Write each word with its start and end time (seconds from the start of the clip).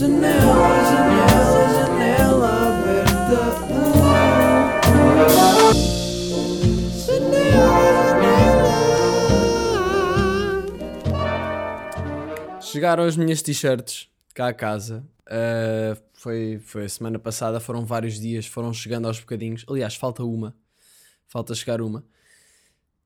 Janela, 0.00 0.32
janela, 0.88 1.68
janela 1.74 2.48
aberta. 2.68 3.36
Chegaram 12.62 13.04
as 13.04 13.14
minhas 13.14 13.42
t-shirts 13.42 14.08
cá 14.34 14.48
a 14.48 14.54
casa. 14.54 15.04
Uh, 15.26 15.94
foi, 16.14 16.58
foi 16.64 16.88
semana 16.88 17.18
passada, 17.18 17.60
foram 17.60 17.84
vários 17.84 18.18
dias, 18.18 18.46
foram 18.46 18.72
chegando 18.72 19.06
aos 19.06 19.20
bocadinhos. 19.20 19.66
Aliás, 19.68 19.96
falta 19.96 20.24
uma. 20.24 20.56
Falta 21.28 21.54
chegar 21.54 21.82
uma. 21.82 22.02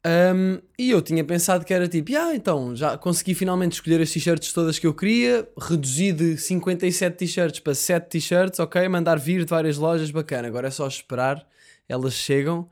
Um, 0.06 0.60
e 0.78 0.90
eu 0.90 1.00
tinha 1.00 1.24
pensado 1.24 1.64
que 1.64 1.72
era 1.72 1.88
tipo, 1.88 2.14
ah, 2.14 2.34
então 2.34 2.76
já 2.76 2.98
consegui 2.98 3.34
finalmente 3.34 3.72
escolher 3.72 4.02
as 4.02 4.10
t-shirts 4.10 4.52
todas 4.52 4.78
que 4.78 4.86
eu 4.86 4.92
queria, 4.92 5.48
reduzi 5.58 6.12
de 6.12 6.36
57 6.36 7.16
t-shirts 7.16 7.60
para 7.60 7.74
7 7.74 8.08
t-shirts, 8.10 8.58
ok, 8.60 8.86
mandar 8.88 9.18
vir 9.18 9.44
de 9.44 9.50
várias 9.50 9.78
lojas, 9.78 10.10
bacana. 10.10 10.46
Agora 10.46 10.68
é 10.68 10.70
só 10.70 10.86
esperar, 10.86 11.46
elas 11.88 12.12
chegam 12.12 12.68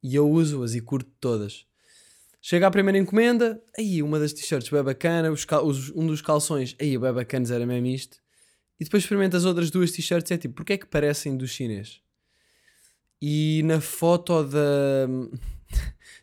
e 0.00 0.14
eu 0.14 0.30
uso-as 0.30 0.74
e 0.76 0.80
curto 0.80 1.10
todas. 1.20 1.66
Chega 2.40 2.68
a 2.68 2.70
primeira 2.70 2.96
encomenda, 2.96 3.60
aí 3.76 4.00
uma 4.00 4.20
das 4.20 4.32
t-shirts 4.32 4.68
bem 4.70 4.82
bacana, 4.82 5.32
os 5.32 5.44
os- 5.64 5.90
um 5.96 6.06
dos 6.06 6.22
calções, 6.22 6.76
aí 6.80 6.96
bem 6.96 7.12
bacanas 7.12 7.50
era 7.50 7.66
mesmo 7.66 7.88
isto. 7.88 8.18
E 8.78 8.84
depois 8.84 9.02
experimenta 9.02 9.36
as 9.36 9.44
outras 9.44 9.68
duas 9.72 9.90
t-shirts 9.90 10.30
é 10.30 10.38
tipo, 10.38 10.54
porque 10.54 10.74
é 10.74 10.78
que 10.78 10.86
parecem 10.86 11.36
dos 11.36 11.50
chinês? 11.50 12.00
E 13.20 13.62
na 13.64 13.80
foto 13.80 14.44
da. 14.44 15.08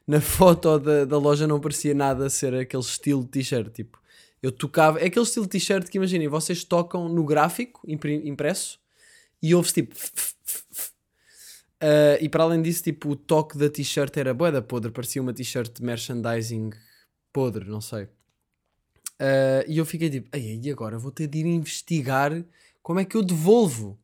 Na 0.08 0.22
foto 0.22 0.78
da, 0.80 1.06
da 1.06 1.18
loja 1.18 1.48
não 1.48 1.60
parecia 1.60 1.94
nada 1.94 2.30
ser 2.30 2.54
aquele 2.54 2.84
estilo 2.84 3.24
de 3.24 3.30
t-shirt. 3.30 3.72
Tipo, 3.74 4.00
eu 4.42 4.52
tocava. 4.52 5.00
É 5.00 5.06
aquele 5.06 5.26
estilo 5.26 5.46
de 5.46 5.52
t-shirt 5.52 5.90
que 5.90 5.98
imaginem, 5.98 6.28
vocês 6.28 6.64
tocam 6.64 7.10
no 7.10 7.24
gráfico 7.24 7.82
impresso 7.88 8.80
e 9.42 9.56
ouve-se 9.56 9.74
tipo. 9.76 9.96
Uh, 11.76 12.18
e 12.22 12.30
para 12.30 12.44
além 12.44 12.62
disso, 12.62 12.84
tipo, 12.84 13.10
o 13.10 13.16
toque 13.16 13.58
da 13.58 13.70
t-shirt 13.70 14.16
era 14.18 14.34
boeda 14.34 14.62
podre, 14.62 14.92
parecia 14.92 15.22
uma 15.22 15.34
t-shirt 15.34 15.82
merchandising 15.82 16.72
podre, 17.34 17.66
não 17.66 17.82
sei. 17.82 18.04
Uh, 19.16 19.64
e 19.68 19.78
eu 19.78 19.86
fiquei 19.86 20.10
tipo, 20.10 20.36
"Ei, 20.36 20.60
e 20.62 20.72
agora 20.72 20.98
vou 20.98 21.12
ter 21.12 21.28
de 21.28 21.40
ir 21.40 21.46
investigar 21.46 22.44
como 22.82 23.00
é 23.00 23.06
que 23.06 23.18
eu 23.18 23.24
devolvo. 23.24 23.98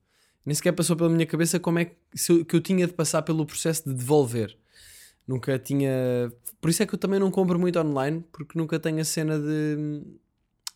Nem 0.45 0.55
sequer 0.55 0.71
passou 0.73 0.95
pela 0.95 1.09
minha 1.09 1.25
cabeça 1.25 1.59
como 1.59 1.79
é 1.79 1.85
que, 1.85 2.43
que 2.45 2.55
eu 2.55 2.61
tinha 2.61 2.87
de 2.87 2.93
passar 2.93 3.21
pelo 3.21 3.45
processo 3.45 3.87
de 3.87 3.93
devolver. 3.95 4.57
Nunca 5.27 5.57
tinha. 5.59 6.31
Por 6.59 6.69
isso 6.69 6.83
é 6.83 6.85
que 6.85 6.93
eu 6.95 6.99
também 6.99 7.19
não 7.19 7.31
compro 7.31 7.59
muito 7.59 7.79
online, 7.79 8.23
porque 8.31 8.57
nunca 8.57 8.79
tenho 8.79 8.99
a 8.99 9.03
cena 9.03 9.39
de. 9.39 10.01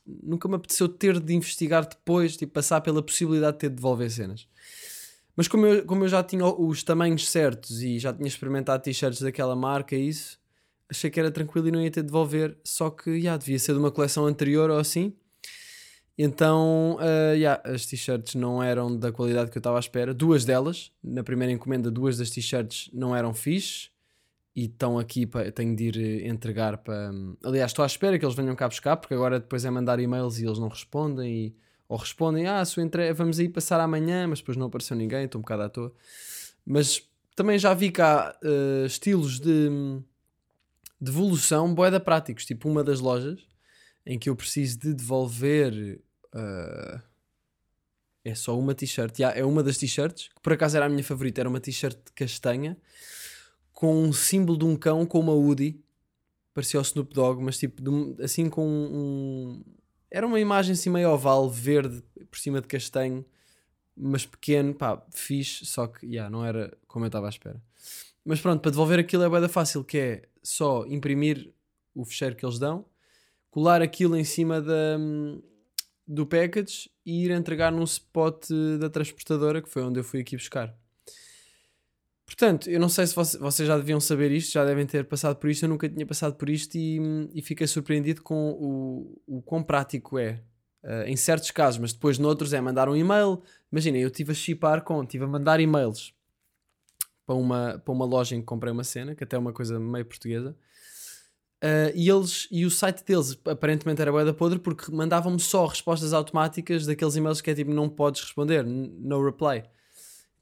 Nunca 0.05 0.47
me 0.47 0.55
apeteceu 0.55 0.87
ter 0.87 1.19
de 1.19 1.33
investigar 1.33 1.87
depois, 1.87 2.37
tipo, 2.37 2.53
passar 2.53 2.81
pela 2.81 3.01
possibilidade 3.01 3.53
de 3.53 3.59
ter 3.59 3.69
de 3.69 3.75
devolver 3.75 4.09
cenas. 4.11 4.47
Mas 5.35 5.47
como 5.47 5.65
eu, 5.65 5.85
como 5.85 6.03
eu 6.03 6.07
já 6.07 6.23
tinha 6.23 6.45
os 6.45 6.83
tamanhos 6.83 7.27
certos 7.29 7.81
e 7.81 7.99
já 7.99 8.13
tinha 8.13 8.27
experimentado 8.27 8.83
t-shirts 8.83 9.21
daquela 9.21 9.55
marca 9.55 9.95
e 9.95 10.07
isso, 10.07 10.39
achei 10.89 11.09
que 11.09 11.19
era 11.19 11.31
tranquilo 11.31 11.67
e 11.67 11.71
não 11.71 11.81
ia 11.81 11.91
ter 11.91 12.01
de 12.01 12.07
devolver. 12.07 12.57
Só 12.63 12.89
que, 12.89 13.19
já, 13.19 13.35
devia 13.35 13.59
ser 13.59 13.73
de 13.73 13.79
uma 13.79 13.91
coleção 13.91 14.25
anterior 14.25 14.69
ou 14.69 14.77
assim. 14.77 15.13
Então, 16.17 16.97
uh, 17.01 17.35
yeah, 17.35 17.61
as 17.65 17.85
t-shirts 17.85 18.35
não 18.35 18.63
eram 18.63 18.95
da 18.97 19.11
qualidade 19.11 19.51
que 19.51 19.57
eu 19.57 19.59
estava 19.59 19.77
à 19.77 19.79
espera. 19.79 20.13
Duas 20.13 20.45
delas, 20.45 20.91
na 21.03 21.23
primeira 21.23 21.51
encomenda, 21.51 21.91
duas 21.91 22.17
das 22.17 22.29
t-shirts 22.29 22.89
não 22.93 23.13
eram 23.13 23.33
fixe. 23.33 23.89
E 24.55 24.65
estão 24.65 24.97
aqui, 24.97 25.25
para 25.25 25.51
tenho 25.51 25.75
de 25.75 25.83
ir 25.83 25.97
eh, 25.97 26.27
entregar 26.29 26.77
para. 26.77 27.11
Aliás, 27.43 27.71
estou 27.71 27.83
à 27.83 27.85
espera 27.85 28.17
que 28.17 28.25
eles 28.25 28.35
venham 28.35 28.55
cá 28.55 28.67
buscar, 28.69 28.95
porque 28.95 29.13
agora 29.13 29.39
depois 29.39 29.65
é 29.65 29.69
mandar 29.69 29.99
e-mails 29.99 30.39
e 30.39 30.45
eles 30.45 30.59
não 30.59 30.69
respondem. 30.69 31.47
E... 31.47 31.55
Ou 31.87 31.97
respondem, 31.97 32.47
ah, 32.47 32.65
sua 32.65 32.81
entrega, 32.81 33.13
vamos 33.13 33.37
aí 33.37 33.47
passar 33.47 33.79
amanhã, 33.79 34.27
mas 34.27 34.39
depois 34.39 34.57
não 34.57 34.67
apareceu 34.67 34.97
ninguém, 34.97 35.25
estou 35.25 35.37
um 35.39 35.43
bocado 35.43 35.63
à 35.63 35.69
toa. 35.69 35.93
Mas 36.65 37.07
também 37.35 37.59
já 37.59 37.73
vi 37.73 37.91
cá 37.91 38.35
uh, 38.43 38.85
estilos 38.85 39.39
de 39.39 39.69
devolução 40.99 41.75
boeda 41.75 41.99
práticos, 41.99 42.45
tipo 42.45 42.69
uma 42.69 42.83
das 42.83 42.99
lojas 42.99 43.45
em 44.05 44.17
que 44.17 44.29
eu 44.29 44.35
preciso 44.35 44.79
de 44.79 44.93
devolver 44.93 46.01
uh, 46.33 47.01
é 48.23 48.33
só 48.33 48.57
uma 48.57 48.73
t-shirt, 48.73 49.19
yeah, 49.19 49.37
é 49.37 49.43
uma 49.43 49.61
das 49.61 49.77
t-shirts, 49.77 50.29
que 50.29 50.41
por 50.41 50.53
acaso 50.53 50.77
era 50.77 50.85
a 50.85 50.89
minha 50.89 51.03
favorita, 51.03 51.41
era 51.41 51.49
uma 51.49 51.59
t-shirt 51.59 51.97
castanha 52.15 52.77
com 53.75 53.93
um 53.93 54.13
símbolo 54.13 54.57
de 54.57 54.65
um 54.65 54.75
cão 54.75 55.05
com 55.05 55.19
uma 55.19 55.33
Woody, 55.33 55.83
parecia 56.53 56.79
o 56.79 56.81
Snoop 56.81 57.13
Dogg, 57.13 57.43
mas 57.43 57.57
tipo 57.57 57.81
de 57.81 58.23
assim 58.23 58.49
com 58.49 58.65
um 58.65 59.63
era 60.09 60.25
uma 60.25 60.39
imagem 60.39 60.73
assim 60.73 60.89
meio 60.89 61.11
oval, 61.11 61.49
verde, 61.49 62.01
por 62.31 62.39
cima 62.39 62.61
de 62.61 62.67
castanho, 62.67 63.25
mas 63.95 64.25
pequeno, 64.25 64.73
pá, 64.73 65.05
fixe, 65.11 65.65
só 65.65 65.87
que 65.87 66.05
yeah, 66.05 66.29
não 66.29 66.45
era 66.45 66.75
como 66.87 67.03
eu 67.03 67.07
estava 67.07 67.25
à 67.25 67.29
espera. 67.29 67.61
Mas 68.23 68.39
pronto, 68.39 68.61
para 68.61 68.71
devolver 68.71 68.97
aquilo 68.97 69.23
é 69.23 69.29
bem 69.29 69.47
fácil, 69.49 69.83
que 69.83 69.97
é 69.97 70.21
só 70.41 70.85
imprimir 70.87 71.53
o 71.93 72.05
fecheiro 72.05 72.35
que 72.35 72.45
eles 72.45 72.57
dão, 72.57 72.85
colar 73.51 73.81
aquilo 73.81 74.15
em 74.15 74.23
cima 74.23 74.61
da, 74.61 74.97
do 76.07 76.25
package 76.25 76.89
e 77.05 77.25
ir 77.25 77.31
entregar 77.31 77.71
num 77.73 77.83
spot 77.83 78.47
da 78.79 78.89
transportadora, 78.89 79.61
que 79.61 79.69
foi 79.69 79.83
onde 79.83 79.99
eu 79.99 80.03
fui 80.03 80.21
aqui 80.21 80.37
buscar. 80.37 80.73
Portanto, 82.25 82.69
eu 82.69 82.79
não 82.79 82.89
sei 82.89 83.05
se 83.05 83.13
voce- 83.15 83.37
vocês 83.37 83.67
já 83.67 83.77
deviam 83.77 83.99
saber 83.99 84.31
isto, 84.31 84.51
já 84.51 84.65
devem 84.65 84.85
ter 84.85 85.05
passado 85.05 85.35
por 85.37 85.49
isto, 85.49 85.63
eu 85.63 85.69
nunca 85.69 85.87
tinha 85.87 86.05
passado 86.05 86.35
por 86.35 86.49
isto 86.49 86.75
e, 86.75 86.99
e 87.33 87.41
fiquei 87.41 87.67
surpreendido 87.67 88.23
com 88.23 88.51
o, 88.51 89.21
o 89.37 89.41
quão 89.43 89.63
prático 89.63 90.17
é. 90.17 90.41
Uh, 90.83 91.01
em 91.07 91.15
certos 91.15 91.49
casos, 91.49 91.79
mas 91.79 91.93
depois 91.93 92.19
noutros 92.19 92.53
é 92.53 92.61
mandar 92.61 92.87
um 92.87 92.95
e-mail. 92.95 93.41
Imaginem, 93.71 94.03
eu 94.03 94.07
estive 94.09 94.31
a 94.31 94.35
chipar 94.35 94.83
com, 94.83 95.01
estive 95.01 95.23
a 95.23 95.27
mandar 95.27 95.59
e-mails 95.59 96.13
para 97.25 97.35
uma, 97.35 97.79
para 97.79 97.91
uma 97.91 98.05
loja 98.05 98.35
em 98.35 98.39
que 98.39 98.45
comprei 98.45 98.71
uma 98.71 98.83
cena, 98.83 99.15
que 99.15 99.23
até 99.23 99.35
é 99.35 99.39
uma 99.39 99.51
coisa 99.51 99.79
meio 99.79 100.05
portuguesa. 100.05 100.55
Uh, 101.63 101.89
e 101.95 102.07
eles 102.07 102.47
e 102.51 102.65
o 102.65 102.69
site 102.69 103.03
deles 103.03 103.39
aparentemente 103.45 103.99
era 103.99 104.11
boeda 104.11 104.31
podre 104.33 104.59
porque 104.59 104.91
mandavam-me 104.91 105.39
só 105.39 105.65
respostas 105.65 106.13
automáticas 106.13 106.85
daqueles 106.85 107.15
e-mails 107.15 107.41
que 107.41 107.49
é 107.49 107.55
tipo 107.55 107.71
não 107.71 107.89
podes 107.89 108.21
responder, 108.21 108.63
no 108.63 109.25
reply. 109.25 109.63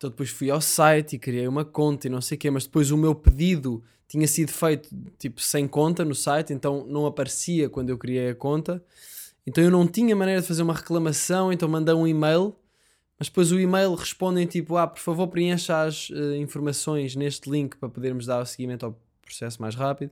Então 0.04 0.10
depois 0.10 0.30
fui 0.30 0.52
ao 0.52 0.60
site 0.60 1.16
e 1.16 1.20
criei 1.20 1.48
uma 1.48 1.64
conta 1.64 2.08
e 2.08 2.10
não 2.10 2.20
sei 2.20 2.36
o 2.36 2.40
quê, 2.40 2.52
mas 2.52 2.66
depois 2.66 2.92
o 2.92 2.98
meu 2.98 3.16
pedido 3.16 3.82
tinha 4.06 4.28
sido 4.28 4.52
feito 4.52 4.90
tipo 5.18 5.40
sem 5.40 5.66
conta 5.66 6.04
no 6.04 6.14
site, 6.14 6.52
então 6.52 6.86
não 6.86 7.06
aparecia 7.06 7.70
quando 7.70 7.90
eu 7.90 7.98
criei 7.98 8.32
a 8.32 8.36
conta. 8.36 8.84
Então 9.48 9.64
eu 9.64 9.72
não 9.72 9.88
tinha 9.88 10.14
maneira 10.14 10.42
de 10.42 10.48
fazer 10.48 10.62
uma 10.62 10.74
reclamação, 10.74 11.54
então 11.54 11.70
mandei 11.70 11.96
um 11.96 12.06
e-mail, 12.06 12.54
mas 13.18 13.30
depois 13.30 13.54
o 13.54 13.60
e-mail 13.62 13.96
respondem 13.96 14.46
tipo, 14.46 14.76
ah, 14.76 14.86
por 14.86 15.00
favor 15.00 15.26
preencha 15.30 15.84
as 15.84 16.10
eh, 16.14 16.36
informações 16.36 17.16
neste 17.16 17.50
link 17.50 17.78
para 17.78 17.88
podermos 17.88 18.26
dar 18.26 18.42
o 18.42 18.46
seguimento 18.46 18.86
ao 18.86 19.00
processo 19.22 19.62
mais 19.62 19.74
rápido. 19.74 20.12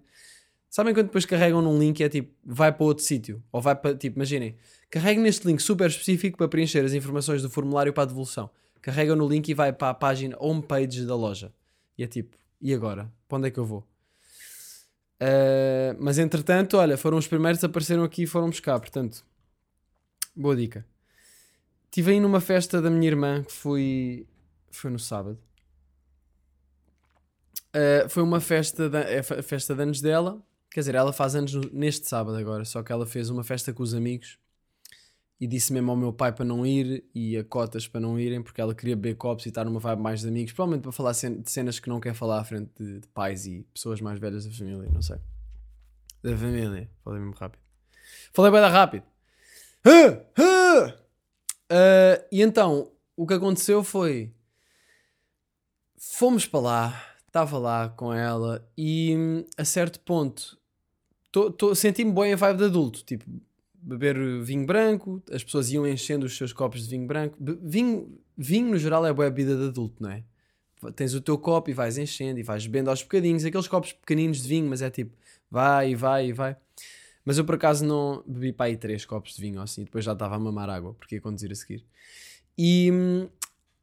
Sabem 0.69 0.93
quando 0.93 1.07
depois 1.07 1.25
carregam 1.25 1.61
num 1.61 1.77
link 1.77 1.99
e 1.99 2.03
é 2.05 2.07
tipo, 2.07 2.31
vai 2.45 2.71
para 2.71 2.85
outro 2.85 3.03
sítio? 3.03 3.43
Ou 3.51 3.59
vai 3.59 3.75
para, 3.75 3.93
tipo, 3.93 4.17
imaginem, 4.17 4.55
carreguem 4.89 5.21
neste 5.21 5.45
link 5.45 5.59
super 5.61 5.89
específico 5.89 6.37
para 6.37 6.47
preencher 6.47 6.79
as 6.85 6.93
informações 6.93 7.41
do 7.41 7.49
formulário 7.49 7.91
para 7.91 8.03
a 8.03 8.05
devolução. 8.05 8.49
Carregam 8.81 9.15
no 9.15 9.27
link 9.27 9.47
e 9.49 9.53
vai 9.53 9.71
para 9.71 9.89
a 9.89 9.93
página 9.93 10.35
homepage 10.39 11.05
da 11.05 11.15
loja. 11.15 11.53
E 11.97 12.03
é 12.03 12.07
tipo, 12.07 12.35
e 12.59 12.73
agora? 12.73 13.11
Para 13.27 13.37
onde 13.37 13.47
é 13.47 13.51
que 13.51 13.59
eu 13.59 13.65
vou? 13.65 13.87
Uh, 15.21 15.95
mas 15.99 16.17
entretanto, 16.17 16.77
olha, 16.77 16.97
foram 16.97 17.17
os 17.17 17.27
primeiros 17.27 17.63
apareceram 17.63 18.03
aqui 18.03 18.23
e 18.23 18.27
foram 18.27 18.49
buscar, 18.49 18.79
portanto, 18.79 19.23
boa 20.35 20.55
dica. 20.55 20.83
Estive 21.85 22.11
aí 22.11 22.19
numa 22.19 22.41
festa 22.41 22.81
da 22.81 22.89
minha 22.89 23.07
irmã 23.07 23.43
que 23.43 23.51
foi, 23.51 24.25
foi 24.71 24.89
no 24.89 24.97
sábado. 24.97 25.37
Uh, 27.69 28.09
foi 28.09 28.23
uma 28.23 28.41
festa, 28.41 28.89
da, 28.89 29.01
é 29.01 29.21
festa 29.21 29.75
de 29.75 29.83
anos 29.83 30.01
dela. 30.01 30.41
Quer 30.71 30.79
dizer, 30.79 30.95
ela 30.95 31.13
faz 31.13 31.35
anos 31.35 31.53
no- 31.53 31.69
neste 31.71 32.07
sábado 32.07 32.35
agora, 32.37 32.65
só 32.65 32.81
que 32.81 32.91
ela 32.91 33.05
fez 33.05 33.29
uma 33.29 33.43
festa 33.43 33.71
com 33.73 33.83
os 33.83 33.93
amigos 33.93 34.39
e 35.41 35.47
disse 35.47 35.73
mesmo 35.73 35.89
ao 35.89 35.97
meu 35.97 36.13
pai 36.13 36.31
para 36.31 36.45
não 36.45 36.63
ir 36.63 37.03
e 37.15 37.35
a 37.35 37.43
cotas 37.43 37.87
para 37.87 37.99
não 37.99 38.19
irem 38.19 38.43
porque 38.43 38.61
ela 38.61 38.75
queria 38.75 38.95
beber 38.95 39.15
copos 39.15 39.43
e 39.47 39.49
estar 39.49 39.65
numa 39.65 39.79
vibe 39.79 39.99
mais 39.99 40.21
de 40.21 40.27
amigos, 40.27 40.53
provavelmente 40.53 40.83
para 40.83 40.91
falar 40.91 41.13
de 41.13 41.51
cenas 41.51 41.79
que 41.79 41.89
não 41.89 41.99
quer 41.99 42.13
falar 42.13 42.39
à 42.39 42.43
frente 42.43 42.69
de, 42.79 42.99
de 42.99 43.07
pais 43.07 43.47
e 43.47 43.65
pessoas 43.73 43.99
mais 44.01 44.19
velhas 44.19 44.45
da 44.45 44.51
família, 44.51 44.87
não 44.93 45.01
sei. 45.01 45.17
Da 46.21 46.37
família, 46.37 46.87
falei 47.03 47.19
mesmo 47.19 47.33
rápido. 47.33 47.59
Falei 48.31 48.51
bem 48.51 48.61
rápido. 48.61 49.03
Ah, 49.83 50.21
ah! 50.37 50.97
Ah, 51.71 52.25
e 52.31 52.43
então, 52.43 52.91
o 53.17 53.25
que 53.25 53.33
aconteceu 53.33 53.83
foi 53.83 54.31
fomos 55.97 56.45
para 56.45 56.59
lá, 56.59 57.05
estava 57.25 57.57
lá 57.57 57.89
com 57.89 58.13
ela 58.13 58.63
e 58.77 59.15
hum, 59.17 59.45
a 59.57 59.65
certo 59.65 59.99
ponto 60.01 60.59
senti-me 61.75 62.11
bem 62.11 62.33
a 62.33 62.35
vibe 62.35 62.57
de 62.57 62.65
adulto, 62.65 63.03
tipo 63.03 63.25
beber 63.81 64.15
vinho 64.43 64.65
branco, 64.65 65.21
as 65.31 65.43
pessoas 65.43 65.71
iam 65.71 65.87
enchendo 65.87 66.25
os 66.25 66.37
seus 66.37 66.53
copos 66.53 66.83
de 66.83 66.89
vinho 66.89 67.07
branco. 67.07 67.37
Vinho, 67.39 68.19
vinho 68.37 68.69
no 68.69 68.77
geral 68.77 69.05
é 69.05 69.13
boa 69.13 69.29
bebida 69.29 69.57
de 69.57 69.67
adulto, 69.67 70.01
não 70.01 70.11
é? 70.11 70.23
Tens 70.95 71.13
o 71.13 71.21
teu 71.21 71.37
copo 71.37 71.69
e 71.69 71.73
vais 71.73 71.97
enchendo 71.97 72.39
e 72.39 72.43
vais 72.43 72.65
bebendo 72.65 72.89
aos 72.89 73.03
bocadinhos, 73.03 73.45
aqueles 73.45 73.67
copos 73.67 73.93
pequeninos 73.93 74.41
de 74.41 74.47
vinho, 74.47 74.67
mas 74.67 74.81
é 74.81 74.89
tipo 74.89 75.15
vai 75.49 75.91
e 75.91 75.95
vai 75.95 76.27
e 76.27 76.33
vai. 76.33 76.55
Mas 77.23 77.37
eu 77.37 77.45
por 77.45 77.55
acaso 77.55 77.85
não 77.85 78.23
bebi 78.25 78.51
para 78.51 78.67
aí 78.67 78.77
três 78.77 79.05
copos 79.05 79.35
de 79.35 79.41
vinho 79.41 79.61
assim, 79.61 79.83
depois 79.83 80.03
já 80.03 80.13
estava 80.13 80.35
a 80.35 80.39
mamar 80.39 80.69
água, 80.69 80.93
porque 80.95 81.15
ia 81.15 81.21
conduzir 81.21 81.51
a 81.51 81.55
seguir. 81.55 81.85
E 82.57 82.91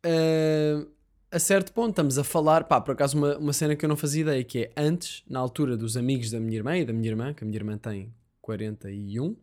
eh, 0.03 0.85
a 1.31 1.39
certo 1.39 1.73
ponto 1.73 1.91
estamos 1.91 2.19
a 2.19 2.25
falar, 2.25 2.65
pá, 2.65 2.81
por 2.81 2.93
acaso 2.93 3.17
uma, 3.17 3.37
uma 3.37 3.53
cena 3.53 3.77
que 3.77 3.85
eu 3.85 3.89
não 3.89 3.97
fazia 3.97 4.23
ideia, 4.23 4.43
que 4.43 4.59
é 4.65 4.73
antes, 4.77 5.23
na 5.29 5.39
altura 5.39 5.77
dos 5.77 5.97
amigos 5.97 6.31
da 6.31 6.41
minha 6.41 6.57
irmã 6.57 6.77
e 6.77 6.85
da 6.85 6.93
minha 6.93 7.09
irmã, 7.09 7.35
que 7.35 7.45
a 7.45 7.47
minha 7.47 7.59
irmã 7.59 7.77
tem 7.77 8.13
41, 8.41 9.37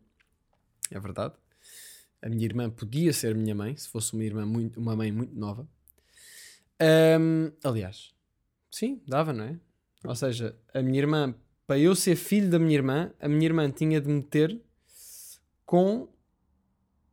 é 0.90 0.98
verdade. 0.98 1.34
A 2.22 2.28
minha 2.28 2.44
irmã 2.44 2.70
podia 2.70 3.12
ser 3.12 3.34
minha 3.34 3.54
mãe, 3.54 3.76
se 3.76 3.88
fosse 3.88 4.12
uma 4.14 4.24
irmã 4.24 4.44
muito, 4.46 4.80
uma 4.80 4.96
mãe 4.96 5.12
muito 5.12 5.34
nova. 5.38 5.68
Ahm, 6.80 7.52
aliás, 7.62 8.14
sim, 8.70 9.00
dava, 9.06 9.32
não 9.32 9.44
é? 9.44 9.60
Ou 10.04 10.14
seja, 10.14 10.56
a 10.72 10.82
minha 10.82 10.98
irmã, 10.98 11.34
para 11.66 11.78
eu 11.78 11.94
ser 11.94 12.16
filho 12.16 12.50
da 12.50 12.58
minha 12.58 12.74
irmã, 12.74 13.12
a 13.20 13.28
minha 13.28 13.44
irmã 13.44 13.70
tinha 13.70 14.00
de 14.00 14.08
meter 14.08 14.60
com. 15.64 16.08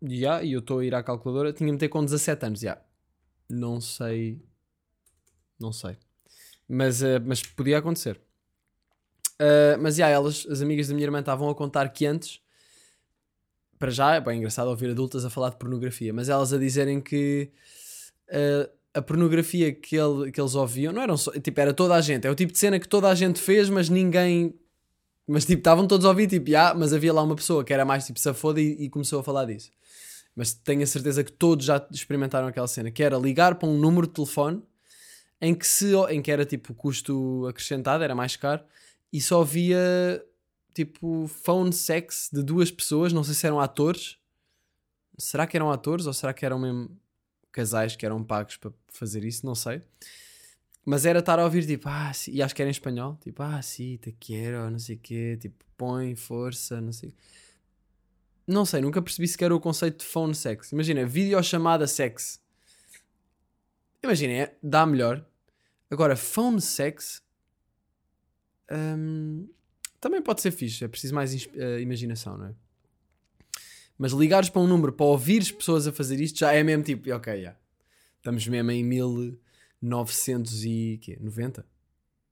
Já, 0.01 0.43
e 0.43 0.53
eu 0.53 0.59
estou 0.59 0.79
a 0.79 0.85
ir 0.85 0.93
à 0.93 1.01
calculadora, 1.01 1.53
tinha 1.53 1.67
de 1.67 1.73
meter 1.73 1.89
com 1.89 2.03
17 2.03 2.45
anos, 2.45 2.59
já. 2.59 2.81
Não 3.49 3.79
sei. 3.79 4.41
Não 5.59 5.71
sei. 5.71 5.97
Mas, 6.67 7.01
eh, 7.01 7.19
mas 7.19 7.41
podia 7.41 7.77
acontecer. 7.77 8.19
Uh, 9.33 9.75
mas 9.81 9.95
já, 9.95 10.07
elas, 10.07 10.45
as 10.49 10.61
amigas 10.61 10.87
da 10.87 10.93
minha 10.93 11.05
irmã 11.05 11.19
estavam 11.19 11.49
a 11.49 11.55
contar 11.55 11.89
que 11.89 12.05
antes, 12.05 12.41
para 13.83 13.91
já, 13.91 14.15
é 14.15 14.21
bem 14.21 14.37
engraçado 14.37 14.69
ouvir 14.69 14.91
adultas 14.91 15.25
a 15.25 15.29
falar 15.29 15.49
de 15.49 15.57
pornografia, 15.57 16.13
mas 16.13 16.29
elas 16.29 16.53
a 16.53 16.57
dizerem 16.57 17.01
que 17.01 17.49
uh, 18.29 18.71
a 18.93 19.01
pornografia 19.01 19.73
que, 19.73 19.97
ele, 19.97 20.31
que 20.31 20.39
eles 20.39 20.55
ouviam 20.55 20.93
não 20.93 21.01
eram 21.01 21.17
só, 21.17 21.33
tipo, 21.33 21.59
era 21.59 21.73
toda 21.73 21.93
a 21.93 21.99
gente, 21.99 22.25
é 22.25 22.31
o 22.31 22.35
tipo 22.35 22.53
de 22.53 22.57
cena 22.57 22.79
que 22.79 22.87
toda 22.87 23.09
a 23.09 23.15
gente 23.15 23.41
fez, 23.41 23.69
mas 23.69 23.89
ninguém. 23.89 24.55
Mas 25.27 25.43
tipo, 25.43 25.57
estavam 25.59 25.85
todos 25.85 26.05
a 26.05 26.09
ouvir, 26.09 26.27
tipo, 26.27 26.49
ah, 26.55 26.73
mas 26.73 26.93
havia 26.93 27.11
lá 27.11 27.21
uma 27.21 27.35
pessoa 27.35 27.61
que 27.61 27.73
era 27.73 27.83
mais 27.83 28.05
tipo 28.05 28.21
safoda 28.21 28.61
e, 28.61 28.85
e 28.85 28.89
começou 28.89 29.19
a 29.19 29.23
falar 29.23 29.43
disso. 29.43 29.69
Mas 30.33 30.53
tenho 30.53 30.81
a 30.81 30.87
certeza 30.87 31.21
que 31.21 31.33
todos 31.33 31.65
já 31.65 31.85
experimentaram 31.91 32.47
aquela 32.47 32.67
cena, 32.69 32.89
que 32.89 33.03
era 33.03 33.17
ligar 33.17 33.55
para 33.55 33.67
um 33.67 33.77
número 33.77 34.07
de 34.07 34.13
telefone 34.13 34.63
em 35.41 35.53
que, 35.53 35.67
se, 35.67 35.93
em 36.09 36.21
que 36.21 36.31
era 36.31 36.45
tipo 36.45 36.73
custo 36.73 37.45
acrescentado, 37.49 38.01
era 38.01 38.15
mais 38.15 38.37
caro, 38.37 38.63
e 39.11 39.19
só 39.19 39.41
havia 39.41 40.23
tipo 40.73 41.27
phone 41.27 41.71
sex 41.71 42.29
de 42.31 42.43
duas 42.43 42.71
pessoas, 42.71 43.13
não 43.13 43.23
sei 43.23 43.33
se 43.33 43.45
eram 43.45 43.59
atores. 43.59 44.17
Será 45.17 45.45
que 45.45 45.55
eram 45.55 45.71
atores 45.71 46.05
ou 46.05 46.13
será 46.13 46.33
que 46.33 46.45
eram 46.45 46.59
mesmo 46.59 46.99
casais 47.51 47.95
que 47.95 48.05
eram 48.05 48.23
pagos 48.23 48.57
para 48.57 48.71
fazer 48.87 49.23
isso? 49.23 49.45
Não 49.45 49.55
sei. 49.55 49.81
Mas 50.85 51.05
era 51.05 51.19
estar 51.19 51.39
a 51.39 51.45
ouvir 51.45 51.65
tipo, 51.65 51.87
ah, 51.87 52.11
sim, 52.13 52.31
e 52.31 52.41
acho 52.41 52.53
que 52.53 52.61
era 52.61 52.69
em 52.69 52.71
espanhol, 52.71 53.17
tipo, 53.21 53.41
ah, 53.41 53.61
sim, 53.61 53.97
te 53.97 54.11
quero, 54.11 54.69
não 54.69 54.79
sei 54.79 54.97
o 54.97 54.99
quê, 54.99 55.37
tipo, 55.39 55.63
põe 55.77 56.13
força, 56.15 56.81
não 56.81 56.91
sei. 56.91 57.13
Não 58.45 58.65
sei, 58.65 58.81
nunca 58.81 59.01
percebi 59.01 59.27
sequer 59.27 59.53
o 59.53 59.59
conceito 59.59 59.99
de 59.99 60.05
phone 60.05 60.35
sex. 60.35 60.73
Imagina, 60.73 61.05
videochamada 61.05 61.87
sex. 61.87 62.41
Imagina, 64.03 64.33
é, 64.33 64.57
dá 64.61 64.85
melhor. 64.85 65.25
Agora, 65.89 66.17
phone 66.17 66.59
sex 66.59 67.23
hum, 68.69 69.47
também 70.03 70.21
pode 70.21 70.41
ser 70.41 70.51
fixe, 70.51 70.83
é 70.83 70.87
preciso 70.89 71.15
mais 71.15 71.47
eh, 71.55 71.79
imaginação, 71.79 72.37
não 72.37 72.47
é? 72.47 72.53
Mas 73.97 74.11
ligares 74.11 74.49
para 74.49 74.61
um 74.61 74.67
número 74.67 74.91
para 74.91 75.05
ouvires 75.05 75.49
pessoas 75.49 75.87
a 75.87 75.93
fazer 75.93 76.19
isto 76.19 76.39
já 76.39 76.51
é 76.51 76.61
mesmo 76.61 76.83
tipo, 76.83 77.09
ok, 77.13 77.41
já. 77.41 77.55
Estamos 78.17 78.45
mesmo 78.45 78.69
em 78.71 78.83
1990. 78.83 81.65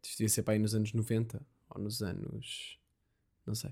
Isto 0.03 0.17
devia 0.17 0.27
ser 0.27 0.43
para 0.43 0.55
aí 0.55 0.59
nos 0.59 0.75
anos 0.75 0.91
90 0.91 1.41
ou 1.69 1.81
nos 1.81 2.01
anos. 2.01 2.77
Não 3.47 3.55
sei. 3.55 3.71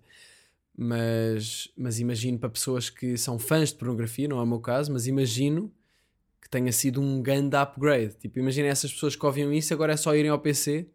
Mas, 0.78 1.70
mas 1.76 2.00
imagino 2.00 2.40
para 2.40 2.48
pessoas 2.48 2.90
que 2.90 3.18
são 3.18 3.38
fãs 3.38 3.68
de 3.70 3.76
pornografia, 3.76 4.30
não 4.30 4.40
é 4.40 4.44
o 4.44 4.48
meu 4.48 4.62
caso, 4.62 4.94
mas 4.94 5.08
imagino 5.08 5.70
que 6.42 6.50
tenha 6.50 6.72
sido 6.72 7.02
um 7.02 7.22
grande 7.22 7.58
upgrade. 7.58 8.16
Tipo, 8.16 8.40
imagina 8.40 8.70
essas 8.70 8.94
pessoas 8.94 9.18
que 9.18 9.26
ouviam 9.26 9.52
isso, 9.52 9.74
agora 9.74 9.92
é 9.92 9.98
só 9.98 10.16
irem 10.16 10.32
ao 10.32 10.40
PC 10.40 10.88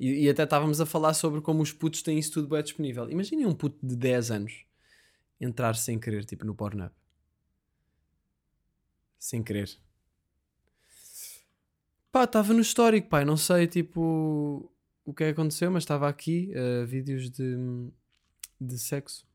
e, 0.00 0.24
e 0.24 0.30
até 0.30 0.44
estávamos 0.44 0.80
a 0.80 0.86
falar 0.86 1.12
sobre 1.12 1.42
como 1.42 1.62
os 1.62 1.72
putos 1.72 2.00
têm 2.02 2.18
isso 2.18 2.32
tudo 2.32 2.48
bem 2.48 2.62
disponível. 2.62 3.10
Imaginem 3.10 3.46
um 3.46 3.54
puto 3.54 3.78
de 3.86 3.94
10 3.94 4.30
anos 4.30 4.64
entrar 5.38 5.76
sem 5.76 5.98
querer, 5.98 6.24
tipo 6.24 6.46
no 6.46 6.54
Pornhub. 6.54 6.90
Sem 9.18 9.42
querer. 9.42 9.70
Pá, 12.10 12.24
estava 12.24 12.54
no 12.54 12.60
histórico, 12.60 13.08
pai. 13.08 13.24
Não 13.24 13.36
sei, 13.36 13.66
tipo, 13.66 14.72
o 15.04 15.14
que 15.14 15.24
é 15.24 15.28
aconteceu, 15.28 15.70
mas 15.70 15.82
estava 15.82 16.08
aqui 16.08 16.50
eh, 16.54 16.84
vídeos 16.86 17.30
de, 17.30 17.56
de 18.58 18.78
sexo. 18.78 19.28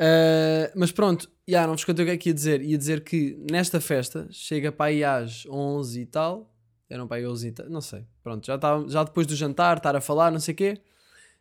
Uh, 0.00 0.70
mas 0.76 0.92
pronto, 0.92 1.28
já 1.46 1.66
não 1.66 1.74
vos 1.74 1.84
contei 1.84 2.04
o 2.04 2.06
que 2.06 2.14
é 2.14 2.16
que 2.16 2.28
ia 2.28 2.34
dizer. 2.34 2.62
Ia 2.62 2.78
dizer 2.78 3.02
que 3.02 3.36
nesta 3.50 3.80
festa 3.80 4.28
chega 4.30 4.70
para 4.70 4.86
aí 4.86 5.02
às 5.02 5.44
11 5.46 6.00
e 6.00 6.06
tal. 6.06 6.54
Eram 6.88 7.06
para 7.06 7.18
aí 7.18 7.26
11 7.26 7.48
e 7.48 7.52
tal, 7.52 7.68
não 7.68 7.80
sei. 7.80 8.06
Pronto, 8.22 8.46
já, 8.46 8.54
estava, 8.54 8.88
já 8.88 9.04
depois 9.04 9.26
do 9.26 9.36
jantar, 9.36 9.76
estar 9.76 9.94
a 9.94 10.00
falar, 10.00 10.30
não 10.30 10.40
sei 10.40 10.54
o 10.54 10.56
quê. 10.56 10.80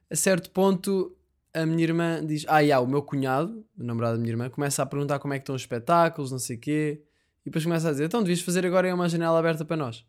A 0.09 0.15
certo 0.15 0.51
ponto, 0.51 1.15
a 1.53 1.65
minha 1.65 1.83
irmã 1.83 2.25
diz: 2.25 2.45
Ah, 2.47 2.63
já, 2.63 2.79
o 2.79 2.87
meu 2.87 3.01
cunhado, 3.01 3.65
o 3.77 3.83
namorado 3.83 4.17
da 4.17 4.21
minha 4.21 4.31
irmã, 4.31 4.49
começa 4.49 4.83
a 4.83 4.85
perguntar 4.85 5.19
como 5.19 5.33
é 5.33 5.39
que 5.39 5.43
estão 5.43 5.55
os 5.55 5.61
espetáculos, 5.61 6.31
não 6.31 6.39
sei 6.39 6.57
o 6.57 6.59
quê. 6.59 7.01
E 7.41 7.45
depois 7.45 7.63
começa 7.63 7.87
a 7.87 7.91
dizer: 7.91 8.05
Então, 8.05 8.21
devias 8.21 8.41
fazer 8.41 8.65
agora 8.65 8.93
uma 8.93 9.07
janela 9.07 9.39
aberta 9.39 9.63
para 9.63 9.77
nós. 9.77 10.05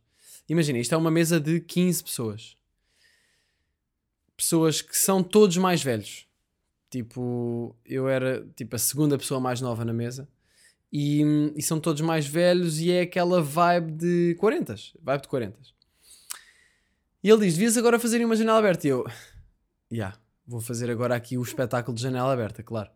Imagina, 0.49 0.79
isto 0.79 0.95
é 0.95 0.99
uma 0.99 1.11
mesa 1.11 1.39
de 1.39 1.61
15 1.61 2.03
pessoas. 2.03 2.57
Pessoas 4.37 4.81
que 4.81 4.97
são 4.97 5.23
todos 5.23 5.57
mais 5.57 5.83
velhos. 5.83 6.27
Tipo, 6.91 7.77
eu 7.85 8.09
era 8.09 8.47
tipo 8.57 8.75
a 8.75 8.79
segunda 8.79 9.19
pessoa 9.19 9.39
mais 9.39 9.61
nova 9.61 9.85
na 9.85 9.93
mesa. 9.93 10.29
E, 10.93 11.53
e 11.55 11.63
são 11.63 11.79
todos 11.79 12.01
mais 12.01 12.27
velhos 12.27 12.81
e 12.81 12.91
é 12.91 13.03
aquela 13.03 13.43
vibe 13.43 13.93
de 13.93 14.37
40, 14.39 14.75
vibe 15.03 15.23
de 15.23 15.29
40. 15.29 15.59
E 17.23 17.29
ele 17.29 17.45
diz: 17.45 17.55
Devias 17.55 17.77
agora 17.77 17.99
fazer 17.99 18.25
uma 18.25 18.37
janela 18.37 18.59
aberta. 18.59 18.87
E 18.87 18.91
eu, 18.91 19.05
já, 19.91 20.15
vou 20.47 20.61
fazer 20.61 20.91
agora 20.91 21.15
aqui 21.15 21.37
o 21.37 21.43
espetáculo 21.43 21.95
de 21.95 22.03
janela 22.03 22.33
aberta, 22.33 22.63
claro. 22.63 22.91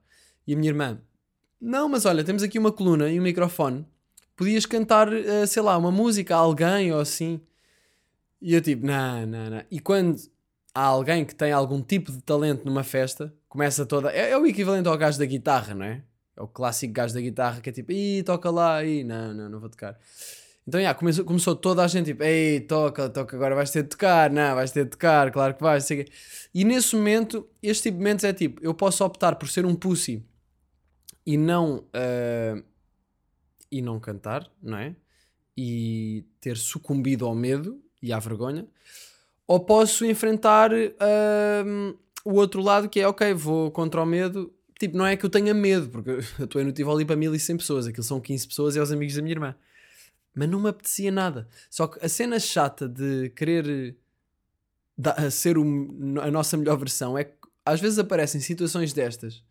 E 0.46 0.54
a 0.54 0.56
minha 0.56 0.70
irmã, 0.70 1.00
não, 1.60 1.88
mas 1.88 2.06
olha, 2.06 2.24
temos 2.24 2.42
aqui 2.42 2.58
uma 2.58 2.72
coluna 2.72 3.10
e 3.10 3.20
um 3.20 3.22
microfone. 3.22 3.86
Podias 4.34 4.66
cantar, 4.66 5.12
eh, 5.12 5.46
sei 5.46 5.62
lá, 5.62 5.76
uma 5.76 5.92
música 5.92 6.34
a 6.34 6.38
alguém 6.38 6.92
ou 6.92 7.00
assim. 7.00 7.40
E 8.40 8.54
eu 8.54 8.60
tipo, 8.60 8.84
não, 8.86 9.26
não, 9.26 9.50
não. 9.50 9.62
E 9.70 9.78
quando 9.78 10.20
há 10.74 10.82
alguém 10.82 11.24
que 11.24 11.34
tem 11.34 11.52
algum 11.52 11.82
tipo 11.82 12.10
de 12.10 12.20
talento 12.22 12.64
numa 12.64 12.82
festa, 12.82 13.32
começa 13.48 13.86
toda. 13.86 14.10
É, 14.10 14.30
é 14.30 14.38
o 14.38 14.46
equivalente 14.46 14.88
ao 14.88 14.98
gajo 14.98 15.18
da 15.18 15.26
guitarra, 15.26 15.74
não 15.74 15.84
é? 15.84 16.02
É 16.36 16.42
o 16.42 16.48
clássico 16.48 16.92
gajo 16.92 17.14
da 17.14 17.20
guitarra 17.20 17.60
que 17.60 17.70
é 17.70 17.72
tipo, 17.72 17.92
ih, 17.92 18.22
toca 18.22 18.50
lá, 18.50 18.84
ih, 18.84 19.04
não, 19.04 19.34
não, 19.34 19.48
não 19.48 19.60
vou 19.60 19.68
tocar. 19.68 19.98
Então, 20.66 20.80
já, 20.80 20.94
começou, 20.94 21.24
começou 21.24 21.56
toda 21.56 21.82
a 21.82 21.88
gente 21.88 22.06
tipo, 22.06 22.22
ei, 22.22 22.60
toca, 22.60 23.08
toca, 23.10 23.36
agora 23.36 23.54
vais 23.54 23.70
ter 23.70 23.82
de 23.82 23.88
tocar, 23.88 24.30
não, 24.30 24.54
vais 24.54 24.70
ter 24.70 24.84
de 24.84 24.90
tocar, 24.90 25.30
claro 25.32 25.54
que 25.54 25.62
vais. 25.62 25.88
E 26.54 26.64
nesse 26.64 26.94
momento, 26.94 27.48
este 27.62 27.84
tipo 27.84 27.98
de 27.98 28.04
momentos 28.04 28.24
é 28.24 28.32
tipo, 28.32 28.64
eu 28.64 28.72
posso 28.72 29.04
optar 29.04 29.34
por 29.36 29.48
ser 29.48 29.66
um 29.66 29.74
pussy 29.74 30.24
e 31.26 31.36
não, 31.36 31.84
ah, 31.92 32.62
e 33.70 33.82
não 33.82 33.98
cantar, 33.98 34.48
não 34.62 34.78
é? 34.78 34.94
E 35.56 36.24
ter 36.40 36.56
sucumbido 36.56 37.26
ao 37.26 37.34
medo 37.34 37.82
e 38.00 38.12
à 38.12 38.18
vergonha, 38.18 38.66
ou 39.46 39.60
posso 39.60 40.04
enfrentar 40.04 40.70
ah, 40.72 41.64
o 42.24 42.34
outro 42.34 42.62
lado 42.62 42.88
que 42.88 43.00
é, 43.00 43.08
ok, 43.08 43.34
vou 43.34 43.70
contra 43.72 44.02
o 44.02 44.06
medo. 44.06 44.54
Tipo, 44.82 44.96
não 44.96 45.06
é 45.06 45.16
que 45.16 45.24
eu 45.24 45.30
tenha 45.30 45.54
medo, 45.54 45.88
porque 45.90 46.10
eu 46.40 46.44
estou 46.44 46.64
no 46.64 46.72
Tivoli 46.72 47.04
para 47.04 47.14
1100 47.14 47.56
pessoas, 47.56 47.86
aquilo 47.86 48.02
são 48.02 48.20
15 48.20 48.48
pessoas 48.48 48.74
e 48.74 48.80
é 48.80 48.82
os 48.82 48.90
amigos 48.90 49.14
da 49.14 49.22
minha 49.22 49.32
irmã. 49.32 49.54
Mas 50.34 50.48
não 50.48 50.58
me 50.58 50.68
apetecia 50.70 51.12
nada. 51.12 51.46
Só 51.70 51.86
que 51.86 52.04
a 52.04 52.08
cena 52.08 52.40
chata 52.40 52.88
de 52.88 53.30
querer 53.30 53.94
da- 54.98 55.30
ser 55.30 55.56
o- 55.56 55.62
a 56.20 56.30
nossa 56.32 56.56
melhor 56.56 56.76
versão 56.76 57.16
é 57.16 57.22
que 57.22 57.34
às 57.64 57.80
vezes 57.80 57.96
aparecem 58.00 58.40
situações 58.40 58.92
destas 58.92 59.44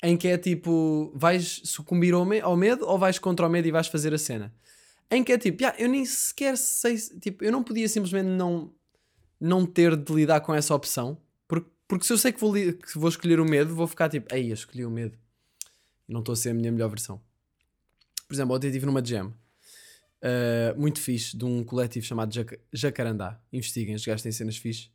em 0.00 0.16
que 0.16 0.28
é 0.28 0.38
tipo, 0.38 1.10
vais 1.16 1.60
sucumbir 1.64 2.14
ao, 2.14 2.24
me- 2.24 2.40
ao 2.40 2.56
medo 2.56 2.86
ou 2.86 2.96
vais 2.96 3.18
contra 3.18 3.48
o 3.48 3.50
medo 3.50 3.66
e 3.66 3.72
vais 3.72 3.88
fazer 3.88 4.14
a 4.14 4.18
cena. 4.18 4.54
Em 5.10 5.24
que 5.24 5.32
é 5.32 5.38
tipo, 5.38 5.60
"Ya, 5.60 5.74
eu 5.76 5.88
nem 5.88 6.04
sequer 6.04 6.56
sei, 6.56 6.96
se- 6.98 7.18
tipo, 7.18 7.42
eu 7.42 7.50
não 7.50 7.64
podia 7.64 7.88
simplesmente 7.88 8.28
não, 8.28 8.72
não 9.40 9.66
ter 9.66 9.96
de 9.96 10.12
lidar 10.14 10.40
com 10.40 10.54
essa 10.54 10.72
opção, 10.72 11.18
porque, 11.88 12.04
se 12.04 12.12
eu 12.12 12.18
sei 12.18 12.32
que 12.32 12.40
vou, 12.40 12.52
que 12.52 12.98
vou 12.98 13.08
escolher 13.08 13.40
o 13.40 13.44
medo, 13.44 13.74
vou 13.74 13.86
ficar 13.86 14.08
tipo, 14.08 14.34
ei, 14.34 14.50
eu 14.50 14.54
escolhi 14.54 14.84
o 14.84 14.90
medo. 14.90 15.16
Não 16.08 16.20
estou 16.20 16.32
a 16.32 16.36
ser 16.36 16.50
a 16.50 16.54
minha 16.54 16.70
melhor 16.70 16.88
versão. 16.88 17.20
Por 18.26 18.34
exemplo, 18.34 18.54
ontem 18.56 18.68
estive 18.68 18.86
numa 18.86 19.04
jam 19.04 19.28
uh, 20.22 20.80
muito 20.80 21.00
fixe 21.00 21.36
de 21.36 21.44
um 21.44 21.64
coletivo 21.64 22.04
chamado 22.04 22.32
Jac- 22.34 22.58
Jacarandá. 22.72 23.40
Investiguem, 23.52 23.94
os 23.94 24.04
gajos 24.04 24.22
têm 24.22 24.32
cenas 24.32 24.56
fixe. 24.56 24.90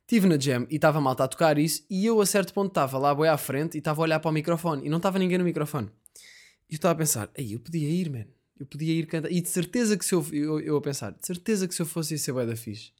Estive 0.00 0.26
na 0.26 0.38
jam 0.38 0.66
e 0.70 0.76
estava 0.76 1.00
malta 1.00 1.24
a 1.24 1.28
tocar 1.28 1.56
isso 1.58 1.84
e 1.88 2.04
eu 2.04 2.20
a 2.20 2.26
certo 2.26 2.52
ponto 2.52 2.68
estava 2.68 2.98
lá 2.98 3.14
boi 3.14 3.28
à 3.28 3.38
frente 3.38 3.76
e 3.76 3.78
estava 3.78 4.02
a 4.02 4.04
olhar 4.04 4.20
para 4.20 4.28
o 4.28 4.32
microfone 4.32 4.86
e 4.86 4.90
não 4.90 4.98
estava 4.98 5.18
ninguém 5.18 5.38
no 5.38 5.44
microfone. 5.44 5.88
E 6.68 6.74
eu 6.74 6.76
estava 6.76 6.92
a 6.92 6.96
pensar, 6.96 7.30
ei, 7.34 7.54
eu 7.54 7.60
podia 7.60 7.88
ir, 7.88 8.10
man. 8.10 8.26
Eu 8.58 8.66
podia 8.66 8.92
ir 8.92 9.06
cantar. 9.06 9.32
E 9.32 9.40
de 9.40 9.48
certeza 9.48 9.96
que 9.96 10.04
se 10.04 10.14
eu, 10.14 10.24
eu, 10.32 10.60
eu 10.60 10.76
a 10.76 10.80
pensar, 10.80 11.12
de 11.12 11.26
certeza 11.26 11.66
que 11.66 11.74
se 11.74 11.82
eu 11.82 11.86
fosse 11.86 12.14
ia 12.14 12.18
ser 12.18 12.32
bué 12.32 12.46
da 12.46 12.54
fixe. 12.54 12.92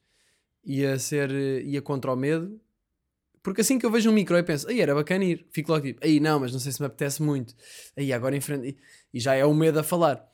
Ia 0.64 0.98
ser, 0.98 1.30
eh, 1.30 1.62
ia 1.62 1.82
contra 1.82 2.12
o 2.12 2.16
medo, 2.16 2.58
Porque 3.44 3.60
assim 3.60 3.78
que 3.78 3.84
eu 3.84 3.90
vejo 3.90 4.08
um 4.08 4.12
micro 4.14 4.34
eu 4.38 4.42
penso, 4.42 4.66
aí 4.70 4.80
era 4.80 4.94
bacana 4.94 5.22
ir. 5.22 5.46
Fico 5.50 5.70
logo 5.70 5.84
tipo, 5.84 6.00
aí 6.02 6.18
não, 6.18 6.40
mas 6.40 6.50
não 6.50 6.58
sei 6.58 6.72
se 6.72 6.80
me 6.80 6.86
apetece 6.86 7.22
muito. 7.22 7.54
Aí 7.94 8.10
agora 8.10 8.34
em 8.34 8.40
frente. 8.40 8.68
E, 8.68 8.76
e 9.18 9.20
já 9.20 9.34
é 9.34 9.44
o 9.44 9.52
medo 9.52 9.78
a 9.78 9.82
falar. 9.82 10.26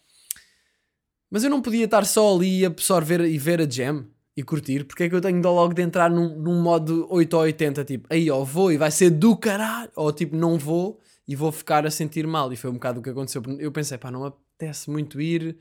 Mas 1.28 1.42
eu 1.42 1.50
não 1.50 1.60
podia 1.60 1.86
estar 1.86 2.06
só 2.06 2.32
ali 2.32 2.64
a 2.64 2.68
absorver 2.68 3.20
e 3.22 3.36
ver 3.36 3.60
a 3.60 3.68
jam 3.68 4.06
e 4.36 4.44
curtir. 4.44 4.84
Porque 4.84 5.02
é 5.02 5.08
que 5.08 5.14
eu 5.16 5.20
tenho 5.20 5.42
logo 5.42 5.74
de 5.74 5.82
entrar 5.82 6.08
num, 6.08 6.38
num 6.38 6.62
modo 6.62 7.04
8 7.10 7.34
ou 7.34 7.42
80? 7.42 7.84
Tipo, 7.84 8.06
aí 8.08 8.30
ó, 8.30 8.44
vou 8.44 8.70
e 8.70 8.76
vai 8.76 8.92
ser 8.92 9.10
do 9.10 9.36
caralho. 9.36 9.90
Ou 9.96 10.12
tipo, 10.12 10.36
não 10.36 10.56
vou 10.56 11.00
e 11.26 11.34
vou 11.34 11.50
ficar 11.50 11.84
a 11.84 11.90
sentir 11.90 12.28
mal. 12.28 12.52
E 12.52 12.56
foi 12.56 12.70
um 12.70 12.74
bocado 12.74 13.00
o 13.00 13.02
que 13.02 13.10
aconteceu. 13.10 13.42
Eu 13.58 13.72
pensei, 13.72 13.98
pá, 13.98 14.12
não 14.12 14.20
me 14.20 14.26
apetece 14.28 14.88
muito 14.88 15.20
ir. 15.20 15.56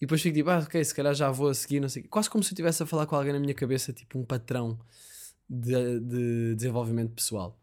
E 0.00 0.06
depois 0.06 0.22
fico 0.22 0.36
tipo, 0.36 0.50
ah, 0.50 0.58
ok, 0.58 0.84
se 0.84 0.94
calhar 0.94 1.14
já 1.14 1.32
vou 1.32 1.48
a 1.48 1.54
seguir, 1.54 1.80
não 1.80 1.88
sei. 1.88 2.04
Quase 2.04 2.30
como 2.30 2.44
se 2.44 2.50
eu 2.50 2.54
estivesse 2.54 2.80
a 2.84 2.86
falar 2.86 3.06
com 3.06 3.16
alguém 3.16 3.32
na 3.32 3.40
minha 3.40 3.54
cabeça, 3.54 3.92
tipo 3.92 4.16
um 4.16 4.24
patrão 4.24 4.78
de, 5.48 6.00
de 6.00 6.54
desenvolvimento 6.54 7.14
pessoal. 7.14 7.58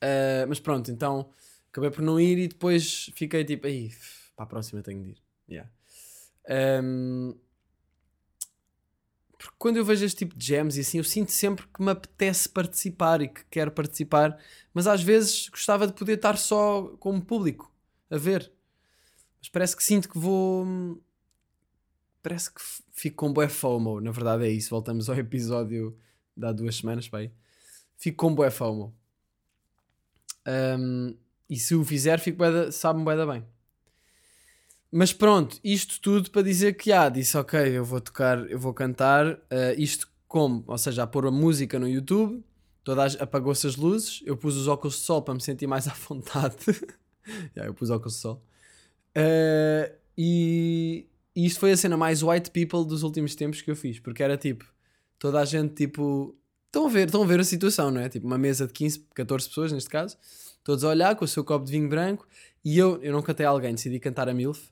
Ah, 0.00 0.46
mas 0.48 0.58
pronto, 0.58 0.90
então 0.90 1.30
acabei 1.70 1.90
por 1.90 2.02
não 2.02 2.18
ir 2.18 2.38
e 2.38 2.48
depois 2.48 3.10
fiquei 3.14 3.44
tipo, 3.44 3.66
aí, 3.66 3.90
para 4.34 4.44
a 4.44 4.48
próxima 4.48 4.82
tenho 4.82 5.02
de 5.02 5.10
ir. 5.10 5.22
Yeah. 5.48 5.70
Ahm, 6.48 7.34
porque 9.38 9.56
quando 9.58 9.76
eu 9.78 9.84
vejo 9.84 10.04
este 10.04 10.18
tipo 10.18 10.36
de 10.36 10.46
jams 10.46 10.76
e 10.76 10.80
assim, 10.80 10.98
eu 10.98 11.04
sinto 11.04 11.32
sempre 11.32 11.66
que 11.66 11.82
me 11.82 11.90
apetece 11.90 12.48
participar 12.48 13.22
e 13.22 13.28
que 13.28 13.44
quero 13.50 13.70
participar, 13.70 14.38
mas 14.74 14.86
às 14.86 15.02
vezes 15.02 15.48
gostava 15.48 15.86
de 15.86 15.94
poder 15.94 16.14
estar 16.14 16.36
só 16.36 16.94
como 16.98 17.24
público 17.24 17.72
a 18.10 18.18
ver. 18.18 18.52
Mas 19.40 19.48
parece 19.48 19.76
que 19.76 19.82
sinto 19.82 20.08
que 20.08 20.18
vou. 20.18 21.02
Parece 22.22 22.52
que 22.52 22.60
fico 22.92 23.16
com 23.16 23.32
bué 23.32 23.48
FOMO. 23.48 24.00
Na 24.00 24.10
verdade 24.10 24.44
é 24.44 24.50
isso. 24.50 24.68
Voltamos 24.68 25.08
ao 25.08 25.16
episódio 25.16 25.96
de 26.36 26.46
há 26.46 26.52
duas 26.52 26.76
semanas, 26.76 27.08
pai. 27.08 27.30
Fico 27.96 28.16
com 28.16 28.34
bué 28.34 28.50
FOMO. 28.50 28.94
Ahm, 30.46 31.14
e 31.48 31.56
se 31.58 31.74
o 31.74 31.84
fizer, 31.84 32.18
fico 32.18 32.38
bué 32.38 32.70
sabe-me 32.70 33.04
bué 33.04 33.16
da 33.16 33.26
bem. 33.26 33.44
Mas 34.92 35.12
pronto, 35.12 35.60
isto 35.62 36.00
tudo 36.00 36.30
para 36.30 36.42
dizer 36.42 36.74
que 36.74 36.90
ah, 36.92 37.08
disse 37.08 37.36
ok, 37.36 37.60
eu 37.60 37.84
vou 37.84 38.00
tocar, 38.00 38.50
eu 38.50 38.58
vou 38.58 38.74
cantar, 38.74 39.38
ah, 39.50 39.74
isto 39.76 40.10
como, 40.26 40.64
ou 40.66 40.78
seja, 40.78 41.02
a 41.02 41.06
pôr 41.06 41.26
a 41.26 41.30
música 41.30 41.78
no 41.78 41.88
YouTube, 41.88 42.44
apagou-se 43.20 43.66
as 43.66 43.76
luzes, 43.76 44.22
eu 44.24 44.36
pus 44.36 44.56
os 44.56 44.66
óculos 44.66 44.96
de 44.96 45.02
sol 45.02 45.22
para 45.22 45.34
me 45.34 45.40
sentir 45.40 45.66
mais 45.66 45.86
à 45.88 45.92
vontade. 45.92 46.56
Já, 47.54 47.64
eu 47.66 47.74
pus 47.74 47.90
óculos 47.90 48.14
de 48.14 48.20
sol. 48.20 48.42
Ah, 49.14 49.92
e, 50.16 51.06
e 51.34 51.46
isto 51.46 51.60
foi 51.60 51.72
a 51.72 51.76
cena 51.76 51.96
mais 51.96 52.22
white 52.22 52.50
people 52.50 52.84
dos 52.84 53.02
últimos 53.02 53.34
tempos 53.34 53.62
que 53.62 53.70
eu 53.70 53.76
fiz, 53.76 53.98
porque 54.00 54.22
era 54.22 54.36
tipo, 54.36 54.64
toda 55.20 55.38
a 55.38 55.44
gente 55.44 55.74
tipo, 55.74 56.34
estão 56.66 56.86
a 56.86 56.88
ver, 56.88 57.06
estão 57.06 57.22
a 57.22 57.26
ver 57.26 57.38
a 57.38 57.44
situação, 57.44 57.92
não 57.92 58.00
é? 58.00 58.08
Tipo, 58.08 58.26
uma 58.26 58.38
mesa 58.38 58.66
de 58.66 58.72
15, 58.72 59.06
14 59.14 59.48
pessoas 59.48 59.70
neste 59.70 59.88
caso, 59.88 60.16
todos 60.64 60.82
a 60.82 60.88
olhar 60.88 61.14
com 61.14 61.24
o 61.24 61.28
seu 61.28 61.44
copo 61.44 61.64
de 61.64 61.70
vinho 61.70 61.88
branco, 61.88 62.26
e 62.64 62.76
eu, 62.76 63.00
eu 63.02 63.12
não 63.12 63.22
cantei 63.22 63.46
a 63.46 63.50
alguém, 63.50 63.74
decidi 63.74 64.00
cantar 64.00 64.28
a 64.28 64.34
MILF, 64.34 64.68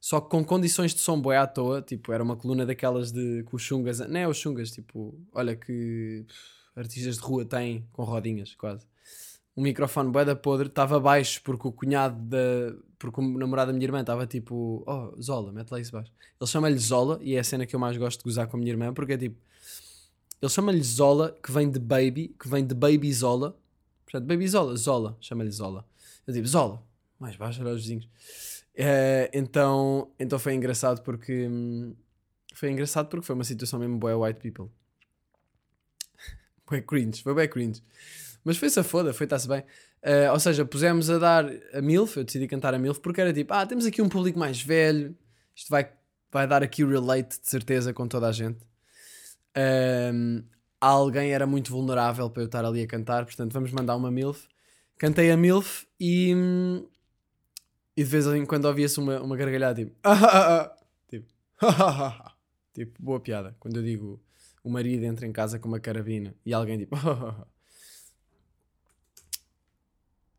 só 0.00 0.20
que 0.20 0.30
com 0.30 0.44
condições 0.44 0.94
de 0.94 1.00
som 1.00 1.20
boé 1.20 1.36
à 1.36 1.46
toa, 1.46 1.82
tipo, 1.82 2.12
era 2.12 2.22
uma 2.22 2.36
coluna 2.36 2.64
daquelas 2.64 3.10
de 3.12 3.42
com 3.44 3.56
os 3.56 3.62
chungas, 3.62 3.98
não 3.98 4.20
é 4.20 4.28
os 4.28 4.36
chungas, 4.38 4.70
tipo, 4.70 5.20
olha 5.34 5.56
que 5.56 6.24
artistas 6.76 7.16
de 7.16 7.22
rua 7.22 7.44
têm 7.44 7.84
com 7.92 8.04
rodinhas, 8.04 8.54
quase. 8.54 8.86
O 9.56 9.60
microfone 9.60 10.12
bué 10.12 10.24
da 10.24 10.36
podre 10.36 10.68
estava 10.68 11.00
baixo 11.00 11.42
porque 11.42 11.66
o 11.66 11.72
cunhado 11.72 12.16
da. 12.22 12.76
porque 12.96 13.20
o 13.20 13.38
namorado 13.38 13.72
da 13.72 13.76
minha 13.76 13.84
irmã 13.84 14.00
estava 14.00 14.24
tipo, 14.24 14.84
oh, 14.86 15.20
Zola, 15.20 15.52
mete 15.52 15.72
lá 15.72 15.80
isso 15.80 15.90
baixo. 15.90 16.12
Ele 16.40 16.48
chama-lhe 16.48 16.78
Zola 16.78 17.18
e 17.20 17.34
é 17.34 17.40
a 17.40 17.44
cena 17.44 17.66
que 17.66 17.74
eu 17.74 17.80
mais 17.80 17.96
gosto 17.96 18.18
de 18.18 18.24
gozar 18.24 18.46
com 18.46 18.56
a 18.56 18.60
minha 18.60 18.70
irmã 18.70 18.94
porque 18.94 19.14
é 19.14 19.18
tipo, 19.18 19.40
ele 20.40 20.50
chama-lhe 20.50 20.82
Zola, 20.82 21.36
que 21.42 21.50
vem 21.50 21.70
de 21.70 21.78
Baby, 21.78 22.34
que 22.40 22.48
vem 22.48 22.66
de 22.66 22.74
Baby 22.74 23.12
Zola. 23.12 23.56
Portanto, 24.04 24.26
Baby 24.26 24.48
Zola, 24.48 24.76
Zola, 24.76 25.16
chama-lhe 25.20 25.50
Zola. 25.50 25.84
Eu 26.26 26.32
digo, 26.32 26.46
Zola, 26.46 26.82
mais 27.18 27.36
baixo, 27.36 27.60
era 27.60 27.70
os 27.70 27.82
vizinhos. 27.82 28.08
Eh, 28.74 29.30
então, 29.34 30.10
então 30.18 30.38
foi 30.38 30.54
engraçado 30.54 31.02
porque. 31.02 31.48
hum, 31.48 31.94
Foi 32.54 32.70
engraçado 32.70 33.08
porque 33.08 33.26
foi 33.26 33.34
uma 33.34 33.44
situação 33.44 33.78
mesmo 33.80 33.98
boa 33.98 34.16
white 34.28 34.40
people. 34.40 34.70
Foi 36.66 36.82
cringe, 36.82 37.22
foi 37.22 37.34
bem 37.34 37.48
cringe. 37.48 37.82
Mas 38.44 38.56
foi-se 38.58 38.82
foda, 38.82 39.12
foi 39.12 39.24
está-se 39.24 39.48
bem. 39.48 39.64
Eh, 40.02 40.30
ou 40.30 40.38
seja, 40.38 40.64
pusemos 40.64 41.08
a 41.10 41.18
dar 41.18 41.46
a 41.72 41.80
MILF, 41.82 42.18
eu 42.18 42.24
decidi 42.24 42.46
cantar 42.46 42.74
a 42.74 42.78
MILF 42.78 43.00
porque 43.00 43.20
era 43.20 43.32
tipo, 43.32 43.52
ah, 43.54 43.66
temos 43.66 43.86
aqui 43.86 44.00
um 44.02 44.08
público 44.08 44.38
mais 44.38 44.60
velho, 44.62 45.16
isto 45.54 45.68
vai, 45.70 45.90
vai 46.30 46.46
dar 46.46 46.62
aqui 46.62 46.84
o 46.84 46.88
relate 46.88 47.40
de 47.40 47.48
certeza 47.50 47.92
com 47.92 48.06
toda 48.06 48.28
a 48.28 48.32
gente. 48.32 48.58
Ahm, 49.58 50.44
alguém 50.80 51.32
era 51.32 51.46
muito 51.46 51.72
vulnerável 51.72 52.30
para 52.30 52.42
eu 52.42 52.46
estar 52.46 52.64
ali 52.64 52.82
a 52.82 52.86
cantar, 52.86 53.24
portanto 53.24 53.52
vamos 53.52 53.72
mandar 53.72 53.96
uma 53.96 54.10
MILF. 54.10 54.46
Cantei 54.96 55.32
a 55.32 55.36
MILF 55.36 55.84
e, 55.98 56.32
e 57.96 58.04
de 58.04 58.08
vez 58.08 58.26
em 58.28 58.46
quando 58.46 58.66
ouvia-se 58.66 59.00
uma, 59.00 59.20
uma 59.20 59.36
gargalhada 59.36 59.84
tipo, 59.84 59.96
tipo, 61.10 61.26
tipo, 62.72 63.02
boa 63.02 63.18
piada. 63.20 63.56
Quando 63.58 63.78
eu 63.78 63.82
digo 63.82 64.20
o 64.62 64.70
marido 64.70 65.04
entra 65.04 65.26
em 65.26 65.32
casa 65.32 65.58
com 65.58 65.66
uma 65.66 65.80
carabina 65.80 66.34
e 66.46 66.52
alguém 66.54 66.78
tipo, 66.78 66.94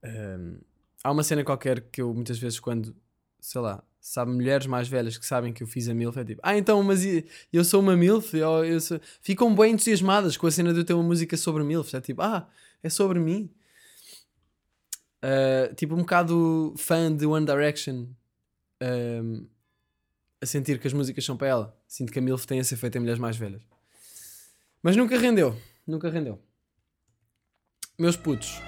Ahm, 0.01 0.61
há 1.03 1.11
uma 1.11 1.23
cena 1.23 1.43
qualquer 1.43 1.81
que 1.81 2.01
eu 2.01 2.13
muitas 2.13 2.39
vezes 2.39 2.57
quando, 2.57 2.95
sei 3.41 3.59
lá, 3.59 3.83
sabe, 4.00 4.32
mulheres 4.32 4.65
mais 4.65 4.88
velhas 4.88 5.18
que 5.18 5.25
sabem 5.25 5.53
que 5.53 5.63
eu 5.63 5.68
fiz 5.68 5.88
a 5.89 5.94
MILF 5.94 6.18
é 6.20 6.25
tipo, 6.25 6.41
ah, 6.44 6.58
então, 6.58 6.82
mas 6.84 7.01
eu 7.51 7.63
sou 7.63 7.82
uma 7.82 7.96
MILF, 7.96 8.34
eu, 8.36 8.65
eu 8.65 8.79
sou... 8.79 9.00
ficam 9.22 9.53
bem 9.53 9.74
entusiasmadas 9.74 10.38
com 10.38 10.48
a 10.48 10.51
cena 10.51 10.74
de 10.74 10.79
eu 10.79 10.86
ter 10.86 10.94
uma 10.94 11.03
música 11.03 11.36
sobre 11.38 11.63
MILF, 11.63 11.96
é 11.96 12.01
tipo, 12.01 12.22
ah, 12.22 12.48
é 12.82 12.89
sobre 12.89 13.20
mim. 13.20 13.50
Ah, 15.22 15.74
tipo, 15.75 15.96
um 15.96 16.00
bocado 16.00 16.74
fã 16.77 17.13
de 17.15 17.25
One 17.25 17.46
Direction 17.46 18.08
ahm, 18.82 19.46
a 20.41 20.46
sentir 20.46 20.79
que 20.79 20.88
as 20.88 20.94
músicas 20.94 21.25
são 21.25 21.36
para 21.36 21.48
ela. 21.48 21.77
Sinto 21.88 22.12
que 22.12 22.20
a 22.20 22.22
MILF 22.22 22.48
tem 22.48 22.60
a 22.60 22.63
ser 22.63 22.77
feita 22.77 22.98
em 22.98 23.01
mulheres 23.01 23.20
mais 23.20 23.36
velhas. 23.36 23.62
Mas 24.82 24.96
nunca 24.96 25.18
rendeu, 25.18 25.56
nunca 25.86 26.10
rendeu. 26.10 26.41
Meus 27.98 28.15
putos, 28.15 28.62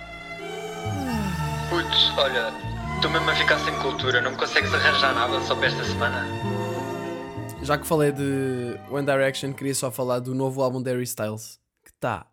Putz, 1.72 2.12
olha, 2.18 2.52
estou 3.02 3.12
mesmo 3.12 3.32
a 3.32 3.36
ficar 3.36 3.58
sem 3.58 3.74
cultura, 3.80 4.22
não 4.22 4.30
me 4.30 4.38
consegues 4.38 4.72
arranjar 4.72 5.16
nada 5.16 5.42
só 5.42 5.56
para 5.56 5.66
esta 5.66 5.84
semana? 5.84 6.24
Já 7.64 7.76
que 7.76 7.88
falei 7.88 8.12
de 8.12 8.80
One 8.92 9.08
Direction, 9.08 9.54
queria 9.54 9.74
só 9.74 9.90
falar 9.90 10.20
do 10.20 10.36
novo 10.36 10.62
álbum 10.62 10.84
de 10.84 10.92
Harry 10.92 11.02
Styles, 11.02 11.60
que 11.84 11.90
está 11.90 12.32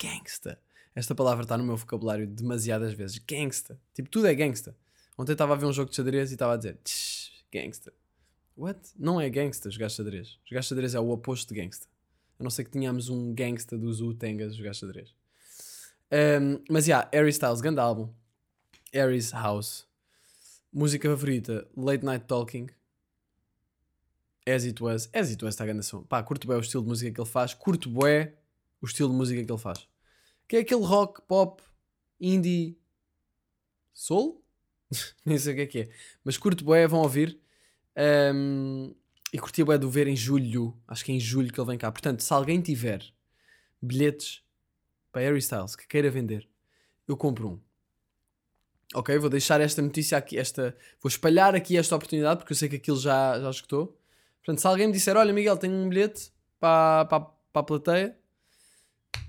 gangsta. 0.00 0.60
Esta 0.94 1.12
palavra 1.12 1.42
está 1.42 1.58
no 1.58 1.64
meu 1.64 1.76
vocabulário 1.76 2.24
demasiadas 2.24 2.94
vezes. 2.94 3.18
Gangsta. 3.18 3.80
Tipo, 3.92 4.08
tudo 4.08 4.28
é 4.28 4.34
gangsta. 4.36 4.76
Ontem 5.18 5.32
estava 5.32 5.54
a 5.54 5.56
ver 5.56 5.66
um 5.66 5.72
jogo 5.72 5.90
de 5.90 5.96
xadrez 5.96 6.30
e 6.30 6.34
estava 6.34 6.54
a 6.54 6.56
dizer 6.56 6.78
"Tch, 6.84 7.42
gangsta. 7.52 7.92
What? 8.56 8.78
Não 8.96 9.20
é 9.20 9.28
gangsta 9.28 9.68
jogar 9.72 9.88
xadrez. 9.88 10.38
Jogar 10.44 10.62
xadrez 10.62 10.94
é 10.94 11.00
o 11.00 11.10
oposto 11.10 11.52
de 11.52 11.60
gangsta. 11.60 11.88
A 12.38 12.44
não 12.44 12.50
ser 12.50 12.62
que 12.62 12.70
tenhamos 12.70 13.08
um 13.08 13.34
gangsta 13.34 13.76
do 13.76 13.92
Zoo 13.92 14.14
Tengas 14.14 14.52
a 14.52 14.54
jogar 14.54 14.72
xadrez. 14.72 15.12
Um, 16.12 16.62
mas 16.70 16.84
já, 16.84 16.98
yeah, 16.98 17.10
Harry 17.12 17.30
Styles, 17.30 17.60
grande 17.60 17.80
álbum. 17.80 18.08
Harry's 18.94 19.32
House. 19.32 19.84
Música 20.78 21.08
favorita, 21.08 21.66
Late 21.74 22.04
Night 22.04 22.26
Talking. 22.26 22.66
As 24.46 24.62
It 24.62 24.82
Was. 24.82 25.08
As 25.10 25.30
It 25.30 25.42
Was 25.42 25.54
está 25.54 25.64
a 25.64 25.66
grande 25.68 25.86
som. 25.86 26.02
Pá, 26.02 26.22
curto 26.22 26.46
bué 26.46 26.54
o 26.54 26.60
estilo 26.60 26.82
de 26.82 26.90
música 26.90 27.10
que 27.10 27.18
ele 27.18 27.26
faz. 27.26 27.54
Curto 27.54 27.88
bué 27.88 28.34
o 28.82 28.84
estilo 28.84 29.08
de 29.08 29.14
música 29.14 29.42
que 29.42 29.50
ele 29.50 29.58
faz. 29.58 29.88
Que 30.46 30.58
é 30.58 30.60
aquele 30.60 30.84
rock, 30.84 31.22
pop, 31.22 31.62
indie, 32.20 32.78
soul? 33.94 34.44
Nem 35.24 35.38
sei 35.38 35.54
o 35.54 35.56
que 35.56 35.62
é 35.62 35.66
que 35.66 35.78
é. 35.78 35.88
Mas 36.22 36.36
curto 36.36 36.62
bué, 36.62 36.86
vão 36.86 37.00
ouvir. 37.00 37.40
Um, 38.34 38.94
e 39.32 39.38
curti 39.38 39.64
bué 39.64 39.78
do 39.78 39.88
ver 39.88 40.06
em 40.06 40.14
julho. 40.14 40.78
Acho 40.86 41.06
que 41.06 41.10
é 41.10 41.14
em 41.14 41.20
julho 41.20 41.50
que 41.50 41.58
ele 41.58 41.68
vem 41.68 41.78
cá. 41.78 41.90
Portanto, 41.90 42.22
se 42.22 42.34
alguém 42.34 42.60
tiver 42.60 43.02
bilhetes 43.80 44.42
para 45.10 45.22
Harry 45.22 45.38
Styles 45.38 45.74
que 45.74 45.86
queira 45.86 46.10
vender, 46.10 46.46
eu 47.08 47.16
compro 47.16 47.48
um. 47.48 47.65
Ok, 48.94 49.18
vou 49.18 49.28
deixar 49.28 49.60
esta 49.60 49.82
notícia 49.82 50.16
aqui, 50.16 50.38
esta, 50.38 50.76
vou 51.02 51.08
espalhar 51.08 51.54
aqui 51.54 51.76
esta 51.76 51.96
oportunidade 51.96 52.38
porque 52.38 52.52
eu 52.52 52.56
sei 52.56 52.68
que 52.68 52.76
aquilo 52.76 52.98
já, 52.98 53.40
já 53.40 53.50
escutou. 53.50 53.98
Portanto, 54.38 54.60
se 54.60 54.66
alguém 54.66 54.86
me 54.86 54.92
disser, 54.92 55.16
olha 55.16 55.32
Miguel, 55.32 55.56
tenho 55.56 55.74
um 55.74 55.88
bilhete 55.88 56.32
para, 56.60 57.04
para, 57.06 57.20
para 57.20 57.60
a 57.60 57.62
plateia, 57.64 58.18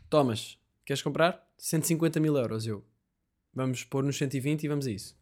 tomas, 0.09 0.59
queres 0.85 1.01
comprar? 1.01 1.43
150 1.57 2.19
mil 2.19 2.37
euros, 2.37 2.67
eu. 2.67 2.85
Vamos 3.53 3.83
pôr 3.83 4.03
nos 4.03 4.17
120 4.17 4.63
e 4.63 4.67
vamos 4.67 4.85
a 4.85 4.91
isso. 4.91 5.17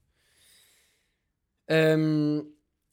Hum, 1.70 2.52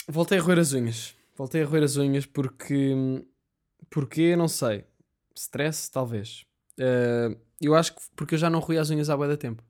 voltei 0.08 0.38
a 0.38 0.40
roer 0.40 0.60
as 0.60 0.72
unhas. 0.72 1.14
Voltei 1.36 1.62
a 1.62 1.66
roer 1.66 1.82
as 1.82 1.96
unhas 1.96 2.26
porque. 2.26 2.94
Porque 3.90 4.36
não 4.36 4.46
sei. 4.48 4.84
Stress, 5.34 5.90
talvez. 5.90 6.46
Uh, 6.78 7.36
eu 7.60 7.74
acho 7.74 7.94
que 7.94 8.02
porque 8.14 8.34
eu 8.34 8.38
já 8.38 8.48
não 8.48 8.60
roí 8.60 8.78
as 8.78 8.90
unhas 8.90 9.10
há 9.10 9.16
bué 9.16 9.28
da 9.28 9.36
tempo. 9.36 9.62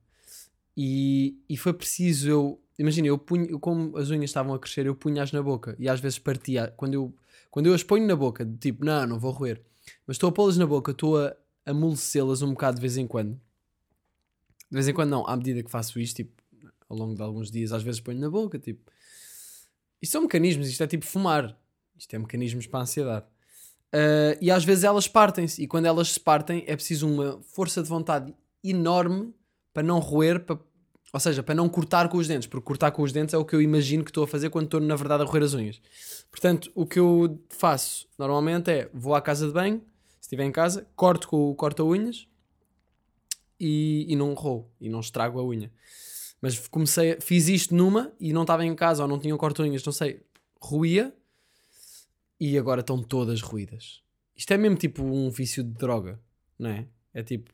E, 0.75 1.37
e 1.47 1.57
foi 1.57 1.73
preciso 1.73 2.29
eu. 2.29 2.61
Imagina, 2.77 3.07
eu 3.07 3.17
punho, 3.17 3.45
eu, 3.49 3.59
como 3.59 3.95
as 3.97 4.09
unhas 4.09 4.25
estavam 4.25 4.53
a 4.53 4.59
crescer, 4.59 4.85
eu 4.85 4.95
punha-as 4.95 5.31
na 5.31 5.41
boca 5.43 5.75
e 5.77 5.87
às 5.87 5.99
vezes 5.99 6.17
partia. 6.19 6.73
Quando 6.75 6.95
eu, 6.95 7.15
quando 7.51 7.67
eu 7.67 7.73
as 7.73 7.83
ponho 7.83 8.05
na 8.07 8.15
boca, 8.15 8.45
tipo, 8.59 8.83
não, 8.83 9.05
não 9.05 9.19
vou 9.19 9.31
roer, 9.31 9.61
mas 10.07 10.15
estou 10.15 10.29
a 10.29 10.31
pô-las 10.31 10.57
na 10.57 10.65
boca, 10.65 10.91
estou 10.91 11.19
a 11.19 11.35
amolecê-las 11.65 12.41
um 12.41 12.49
bocado 12.49 12.75
de 12.75 12.81
vez 12.81 12.97
em 12.97 13.05
quando. 13.05 13.33
De 13.33 14.75
vez 14.75 14.87
em 14.87 14.93
quando 14.93 15.11
não, 15.11 15.27
à 15.27 15.35
medida 15.37 15.61
que 15.61 15.69
faço 15.69 15.99
isto, 15.99 16.17
tipo, 16.17 16.41
ao 16.89 16.97
longo 16.97 17.15
de 17.15 17.21
alguns 17.21 17.51
dias, 17.51 17.71
às 17.71 17.83
vezes 17.83 18.01
ponho 18.01 18.19
na 18.19 18.29
boca, 18.29 18.57
tipo. 18.57 18.91
Isto 20.01 20.13
são 20.13 20.21
mecanismos, 20.23 20.67
isto 20.67 20.81
é 20.83 20.87
tipo 20.87 21.05
fumar. 21.05 21.57
Isto 21.95 22.15
é 22.15 22.19
mecanismos 22.19 22.65
para 22.65 22.79
a 22.79 22.83
ansiedade. 22.83 23.25
Ah, 23.93 24.35
e 24.41 24.49
às 24.49 24.65
vezes 24.65 24.83
elas 24.83 25.07
partem-se, 25.07 25.61
e 25.61 25.67
quando 25.67 25.85
elas 25.85 26.09
se 26.09 26.19
partem 26.19 26.63
é 26.65 26.75
preciso 26.75 27.07
uma 27.07 27.39
força 27.43 27.83
de 27.83 27.87
vontade 27.87 28.33
enorme 28.63 29.31
para 29.73 29.83
não 29.83 29.99
roer, 29.99 30.39
para- 30.45 30.59
ou 31.11 31.19
seja, 31.19 31.43
para 31.43 31.53
não 31.55 31.67
cortar 31.69 32.09
com 32.09 32.17
os 32.17 32.27
dentes, 32.27 32.47
porque 32.47 32.65
cortar 32.65 32.91
com 32.91 33.01
os 33.03 33.11
dentes 33.11 33.33
é 33.33 33.37
o 33.37 33.45
que 33.45 33.55
eu 33.55 33.61
imagino 33.61 34.03
que 34.03 34.09
estou 34.09 34.23
a 34.23 34.27
fazer 34.27 34.49
quando 34.49 34.65
estou 34.65 34.79
na 34.79 34.95
verdade 34.95 35.23
a 35.23 35.25
roer 35.25 35.43
as 35.43 35.53
unhas. 35.53 35.81
Portanto, 36.31 36.71
o 36.73 36.85
que 36.85 36.99
eu 36.99 37.39
faço 37.49 38.07
normalmente 38.17 38.71
é 38.71 38.89
vou 38.93 39.13
à 39.15 39.21
casa 39.21 39.45
de 39.47 39.53
banho, 39.53 39.79
se 40.19 40.27
estiver 40.27 40.43
em 40.45 40.51
casa, 40.51 40.87
corto 40.95 41.27
com 41.27 41.49
o 41.51 41.55
corta-unhas 41.55 42.27
e, 43.59 44.05
e 44.09 44.15
não 44.15 44.33
roo 44.33 44.71
e 44.79 44.89
não 44.89 44.99
estrago 44.99 45.39
a 45.39 45.43
unha. 45.45 45.71
Mas 46.41 46.67
comecei, 46.67 47.17
fiz 47.21 47.47
isto 47.47 47.73
numa 47.75 48.11
e 48.19 48.33
não 48.33 48.41
estava 48.41 48.65
em 48.65 48.75
casa 48.75 49.03
ou 49.03 49.07
não 49.07 49.19
tinha 49.19 49.35
corta-unhas, 49.37 49.83
não 49.85 49.93
sei, 49.93 50.21
roía 50.59 51.15
e 52.39 52.57
agora 52.57 52.81
estão 52.81 53.01
todas 53.01 53.41
ruídas. 53.41 54.01
Isto 54.35 54.51
é 54.53 54.57
mesmo 54.57 54.77
tipo 54.77 55.03
um 55.03 55.29
vício 55.29 55.63
de 55.63 55.71
droga, 55.71 56.19
não 56.57 56.69
é? 56.71 56.87
É 57.13 57.21
tipo. 57.23 57.53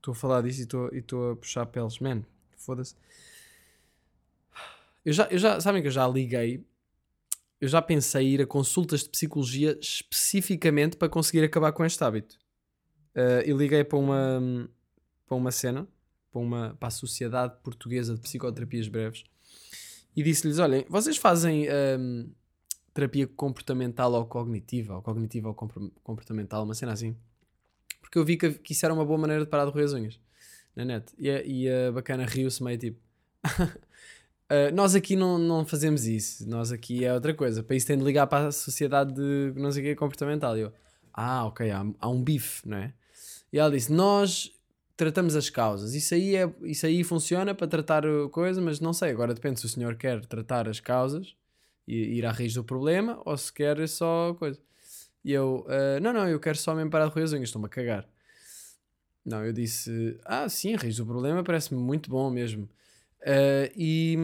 Estou 0.00 0.12
a 0.12 0.14
falar 0.14 0.42
disso 0.42 0.60
e 0.92 0.98
estou- 0.98 1.30
a 1.30 1.36
puxar 1.36 1.66
peles, 1.66 1.98
man, 1.98 2.22
foda-se. 2.56 2.94
Eu 5.04 5.12
já, 5.12 5.28
eu 5.30 5.38
já, 5.38 5.60
sabem 5.60 5.82
que 5.82 5.88
eu 5.88 5.92
já 5.92 6.08
liguei, 6.08 6.64
eu 7.60 7.68
já 7.68 7.82
pensei 7.82 8.26
em 8.26 8.30
ir 8.30 8.42
a 8.42 8.46
consultas 8.46 9.02
de 9.02 9.10
psicologia 9.10 9.78
especificamente 9.78 10.96
para 10.96 11.08
conseguir 11.08 11.44
acabar 11.44 11.72
com 11.72 11.84
este 11.84 12.02
hábito. 12.02 12.38
Uh, 13.14 13.46
e 13.46 13.52
liguei 13.52 13.84
para 13.84 13.98
uma, 13.98 14.70
para 15.26 15.36
uma 15.36 15.50
cena, 15.50 15.86
para, 16.30 16.40
uma, 16.40 16.76
para 16.80 16.88
a 16.88 16.90
Sociedade 16.90 17.56
Portuguesa 17.62 18.14
de 18.14 18.20
Psicoterapias 18.20 18.88
Breves, 18.88 19.24
e 20.16 20.22
disse-lhes: 20.22 20.58
Olhem, 20.58 20.86
vocês 20.88 21.18
fazem 21.18 21.66
hum, 21.98 22.30
terapia 22.94 23.26
comportamental 23.26 24.12
ou 24.14 24.24
cognitiva, 24.24 24.94
ou 24.96 25.02
cognitiva 25.02 25.48
ou 25.48 25.54
compor- 25.54 25.90
comportamental, 26.02 26.64
uma 26.64 26.74
cena 26.74 26.92
assim. 26.92 27.14
Porque 28.00 28.18
eu 28.18 28.24
vi 28.24 28.36
que, 28.36 28.50
que 28.54 28.72
isso 28.72 28.84
era 28.84 28.94
uma 28.94 29.04
boa 29.04 29.18
maneira 29.18 29.44
de 29.44 29.50
parar 29.50 29.64
de 29.66 29.70
roer 29.72 29.84
as 29.86 29.92
unhas 29.92 30.20
na 30.74 30.84
net. 30.84 31.12
E 31.18 31.28
e 31.28 31.68
a 31.70 31.92
bacana 31.92 32.24
riu-se 32.24 32.62
meio 32.62 32.78
tipo. 32.78 32.98
"Ah, 34.48 34.70
nós 34.72 34.94
aqui 34.94 35.16
não, 35.16 35.38
não 35.38 35.64
fazemos 35.64 36.06
isso, 36.06 36.48
nós 36.48 36.72
aqui 36.72 37.04
é 37.04 37.14
outra 37.14 37.32
coisa. 37.34 37.62
Para 37.62 37.76
isso 37.76 37.86
tem 37.86 37.96
de 37.98 38.04
ligar 38.04 38.26
para 38.26 38.48
a 38.48 38.52
sociedade 38.52 39.12
de 39.14 39.52
não 39.60 39.70
sei 39.70 39.82
o 39.82 39.86
que 39.86 39.94
comportamental. 39.96 40.56
E 40.56 40.62
eu, 40.62 40.72
ah, 41.12 41.44
ok, 41.46 41.70
há, 41.70 41.84
há 42.00 42.08
um 42.08 42.22
bife, 42.22 42.68
não 42.68 42.78
é? 42.78 42.92
E 43.52 43.58
ela 43.58 43.70
disse: 43.70 43.92
Nós 43.92 44.52
tratamos 44.96 45.34
as 45.36 45.48
causas. 45.48 45.94
Isso 45.94 46.14
aí, 46.14 46.36
é, 46.36 46.52
isso 46.62 46.86
aí 46.86 47.02
funciona 47.04 47.54
para 47.54 47.66
tratar 47.66 48.04
a 48.06 48.28
coisa, 48.28 48.60
mas 48.60 48.80
não 48.80 48.92
sei. 48.92 49.10
Agora 49.10 49.34
depende 49.34 49.60
se 49.60 49.66
o 49.66 49.68
senhor 49.68 49.96
quer 49.96 50.24
tratar 50.26 50.68
as 50.68 50.80
causas 50.80 51.34
e 51.86 52.18
ir 52.18 52.26
à 52.26 52.32
raiz 52.32 52.54
do 52.54 52.62
problema 52.64 53.20
ou 53.24 53.36
se 53.36 53.52
quer 53.52 53.88
só 53.88 54.34
coisa. 54.38 54.60
E 55.24 55.32
eu: 55.32 55.66
"Ah, 55.68 56.00
Não, 56.00 56.12
não, 56.12 56.28
eu 56.28 56.40
quero 56.40 56.56
só 56.58 56.74
mesmo 56.74 56.90
parar 56.90 57.06
de 57.08 57.12
roer 57.12 57.24
as 57.24 57.32
unhas, 57.32 57.48
estou-me 57.48 57.66
a 57.66 57.68
cagar. 57.68 58.08
Não, 59.24 59.44
eu 59.44 59.52
disse: 59.52 60.18
Ah, 60.24 60.48
sim, 60.48 60.74
a 60.74 60.78
raiz 60.78 60.96
do 60.96 61.06
problema 61.06 61.44
parece-me 61.44 61.80
muito 61.80 62.10
bom 62.10 62.30
mesmo. 62.30 62.68
Ah, 63.22 63.70
e, 63.76 64.16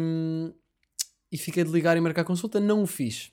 e 1.31 1.39
fiquei 1.39 1.65
de 1.65 1.71
ligar 1.71 1.97
e 1.97 2.01
marcar 2.01 2.25
consulta, 2.25 2.59
não 2.59 2.83
o 2.83 2.87
fiz. 2.87 3.33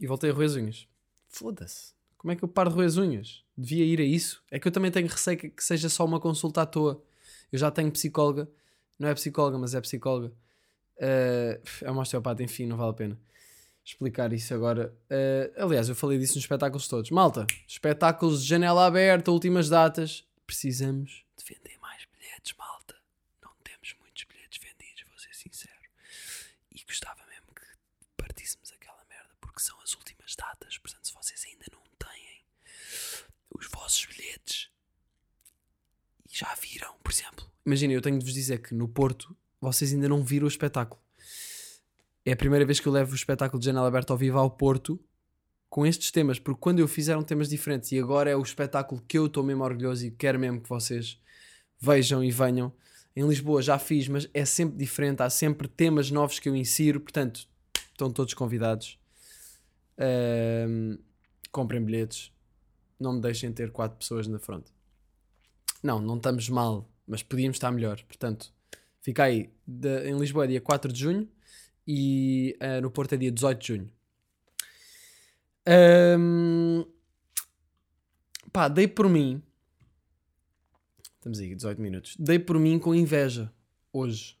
E 0.00 0.06
voltei 0.06 0.30
a 0.30 0.32
roer 0.32 0.46
as 0.46 0.56
unhas. 0.56 0.88
Foda-se. 1.28 1.92
Como 2.18 2.32
é 2.32 2.36
que 2.36 2.42
eu 2.42 2.48
paro 2.48 2.70
de 2.70 2.76
roer 2.76 2.88
as 2.88 2.96
unhas? 2.96 3.44
Devia 3.56 3.84
ir 3.84 4.00
a 4.00 4.04
isso? 4.04 4.42
É 4.50 4.58
que 4.58 4.66
eu 4.66 4.72
também 4.72 4.90
tenho 4.90 5.06
receio 5.06 5.38
que, 5.38 5.52
seja 5.62 5.88
só 5.88 6.04
uma 6.04 6.18
consulta 6.18 6.62
à 6.62 6.66
toa. 6.66 7.02
Eu 7.52 7.58
já 7.58 7.70
tenho 7.70 7.90
psicóloga. 7.92 8.48
Não 8.98 9.08
é 9.08 9.14
psicóloga, 9.14 9.56
mas 9.58 9.74
é 9.74 9.80
psicóloga. 9.80 10.32
Ah, 11.00 11.60
é 11.82 11.90
uma 11.90 12.02
osteopata, 12.02 12.42
enfim, 12.42 12.66
não 12.66 12.76
vale 12.76 12.90
a 12.90 12.94
pena 12.94 13.18
explicar 13.84 14.32
isso 14.32 14.54
agora. 14.54 14.94
Ah, 15.10 15.64
aliás, 15.64 15.88
eu 15.88 15.94
falei 15.94 16.18
disso 16.18 16.34
nos 16.34 16.44
espetáculos 16.44 16.88
todos. 16.88 17.10
Malta, 17.10 17.46
espetáculos 17.66 18.42
de 18.42 18.48
janela 18.48 18.86
aberta, 18.86 19.30
últimas 19.30 19.68
datas. 19.68 20.24
Precisamos 20.46 21.24
de 21.36 21.44
vender 21.44 21.78
mais 21.80 22.06
bilhetes, 22.12 22.54
malta. 22.58 22.96
Não 23.42 23.52
temos 23.62 23.94
muitos 24.00 24.24
bilhetes 24.24 24.60
vendidos, 24.60 25.04
vou 25.08 25.18
ser 25.18 25.34
sincero. 25.34 25.80
E 26.74 26.82
gostava 26.84 27.20
mesmo 27.26 27.54
que 27.54 27.66
partíssemos 28.16 28.72
aquela 28.72 29.04
merda, 29.08 29.30
porque 29.40 29.60
são 29.60 29.80
as 29.80 29.94
últimas 29.94 30.34
datas. 30.34 30.78
Portanto, 30.78 31.06
se 31.06 31.14
vocês 31.14 31.44
ainda 31.46 31.66
não 31.72 31.82
têm 31.98 32.42
os 33.58 33.66
vossos 33.68 34.06
bilhetes 34.06 34.70
e 36.28 36.36
já 36.36 36.54
viram, 36.54 36.94
por 37.02 37.12
exemplo. 37.12 37.50
Imaginem, 37.64 37.94
eu 37.94 38.02
tenho 38.02 38.18
de 38.18 38.24
vos 38.24 38.34
dizer 38.34 38.58
que 38.62 38.74
no 38.74 38.88
Porto 38.88 39.36
vocês 39.60 39.92
ainda 39.92 40.08
não 40.08 40.24
viram 40.24 40.46
o 40.46 40.48
espetáculo. 40.48 41.00
É 42.30 42.32
a 42.32 42.36
primeira 42.36 42.64
vez 42.64 42.78
que 42.78 42.86
eu 42.86 42.92
levo 42.92 43.10
o 43.10 43.14
espetáculo 43.16 43.58
de 43.58 43.66
janela 43.66 43.88
aberta 43.88 44.12
ao 44.12 44.16
vivo 44.16 44.38
ao 44.38 44.48
Porto 44.48 45.00
com 45.68 45.84
estes 45.84 46.12
temas, 46.12 46.38
porque 46.38 46.60
quando 46.60 46.78
eu 46.78 46.86
fiz 46.86 47.08
eram 47.08 47.24
temas 47.24 47.48
diferentes 47.48 47.90
e 47.90 47.98
agora 47.98 48.30
é 48.30 48.36
o 48.36 48.42
espetáculo 48.42 49.02
que 49.08 49.18
eu 49.18 49.26
estou 49.26 49.42
mesmo 49.42 49.64
orgulhoso 49.64 50.06
e 50.06 50.12
quero 50.12 50.38
mesmo 50.38 50.60
que 50.60 50.68
vocês 50.68 51.20
vejam 51.80 52.22
e 52.22 52.30
venham. 52.30 52.72
Em 53.16 53.26
Lisboa 53.26 53.60
já 53.60 53.80
fiz, 53.80 54.06
mas 54.06 54.30
é 54.32 54.44
sempre 54.44 54.76
diferente, 54.78 55.20
há 55.24 55.28
sempre 55.28 55.66
temas 55.66 56.08
novos 56.12 56.38
que 56.38 56.48
eu 56.48 56.54
insiro, 56.54 57.00
portanto, 57.00 57.48
estão 57.90 58.12
todos 58.12 58.32
convidados. 58.32 58.96
Ahm, 59.98 60.98
comprem 61.50 61.82
bilhetes, 61.84 62.30
não 62.98 63.14
me 63.14 63.20
deixem 63.20 63.52
ter 63.52 63.72
quatro 63.72 63.98
pessoas 63.98 64.28
na 64.28 64.38
frente. 64.38 64.72
Não, 65.82 65.98
não 66.00 66.16
estamos 66.16 66.48
mal, 66.48 66.88
mas 67.08 67.24
podíamos 67.24 67.56
estar 67.56 67.72
melhor. 67.72 68.00
Portanto, 68.04 68.52
fica 69.00 69.24
aí. 69.24 69.50
De- 69.66 70.08
em 70.08 70.16
Lisboa 70.16 70.44
é 70.44 70.46
dia 70.46 70.60
4 70.60 70.92
de 70.92 71.00
junho 71.00 71.28
e 71.92 72.56
ah, 72.60 72.80
no 72.80 72.88
Porto 72.88 73.14
é 73.14 73.18
dia 73.18 73.32
18 73.32 73.60
de 73.60 73.66
junho. 73.66 73.90
Ahm, 75.66 76.84
pá, 78.52 78.68
dei 78.68 78.86
por 78.86 79.08
mim. 79.08 79.42
Estamos 81.16 81.40
aí, 81.40 81.52
18 81.52 81.82
minutos. 81.82 82.16
Dei 82.16 82.38
por 82.38 82.60
mim 82.60 82.78
com 82.78 82.94
inveja 82.94 83.52
hoje. 83.92 84.38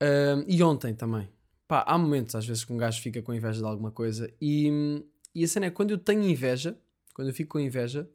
Ahm, 0.00 0.44
e 0.48 0.60
ontem 0.60 0.92
também. 0.92 1.30
Pá, 1.68 1.84
há 1.86 1.96
momentos 1.96 2.34
às 2.34 2.44
vezes 2.44 2.64
que 2.64 2.72
um 2.72 2.78
gajo 2.78 3.00
fica 3.00 3.22
com 3.22 3.32
inveja 3.32 3.60
de 3.60 3.66
alguma 3.66 3.92
coisa. 3.92 4.28
E, 4.40 5.04
e 5.32 5.44
a 5.44 5.46
cena 5.48 5.66
é 5.66 5.70
quando 5.70 5.92
eu 5.92 5.98
tenho 5.98 6.24
inveja, 6.24 6.76
quando 7.14 7.28
eu 7.28 7.34
fico 7.34 7.52
com 7.52 7.60
inveja, 7.60 8.10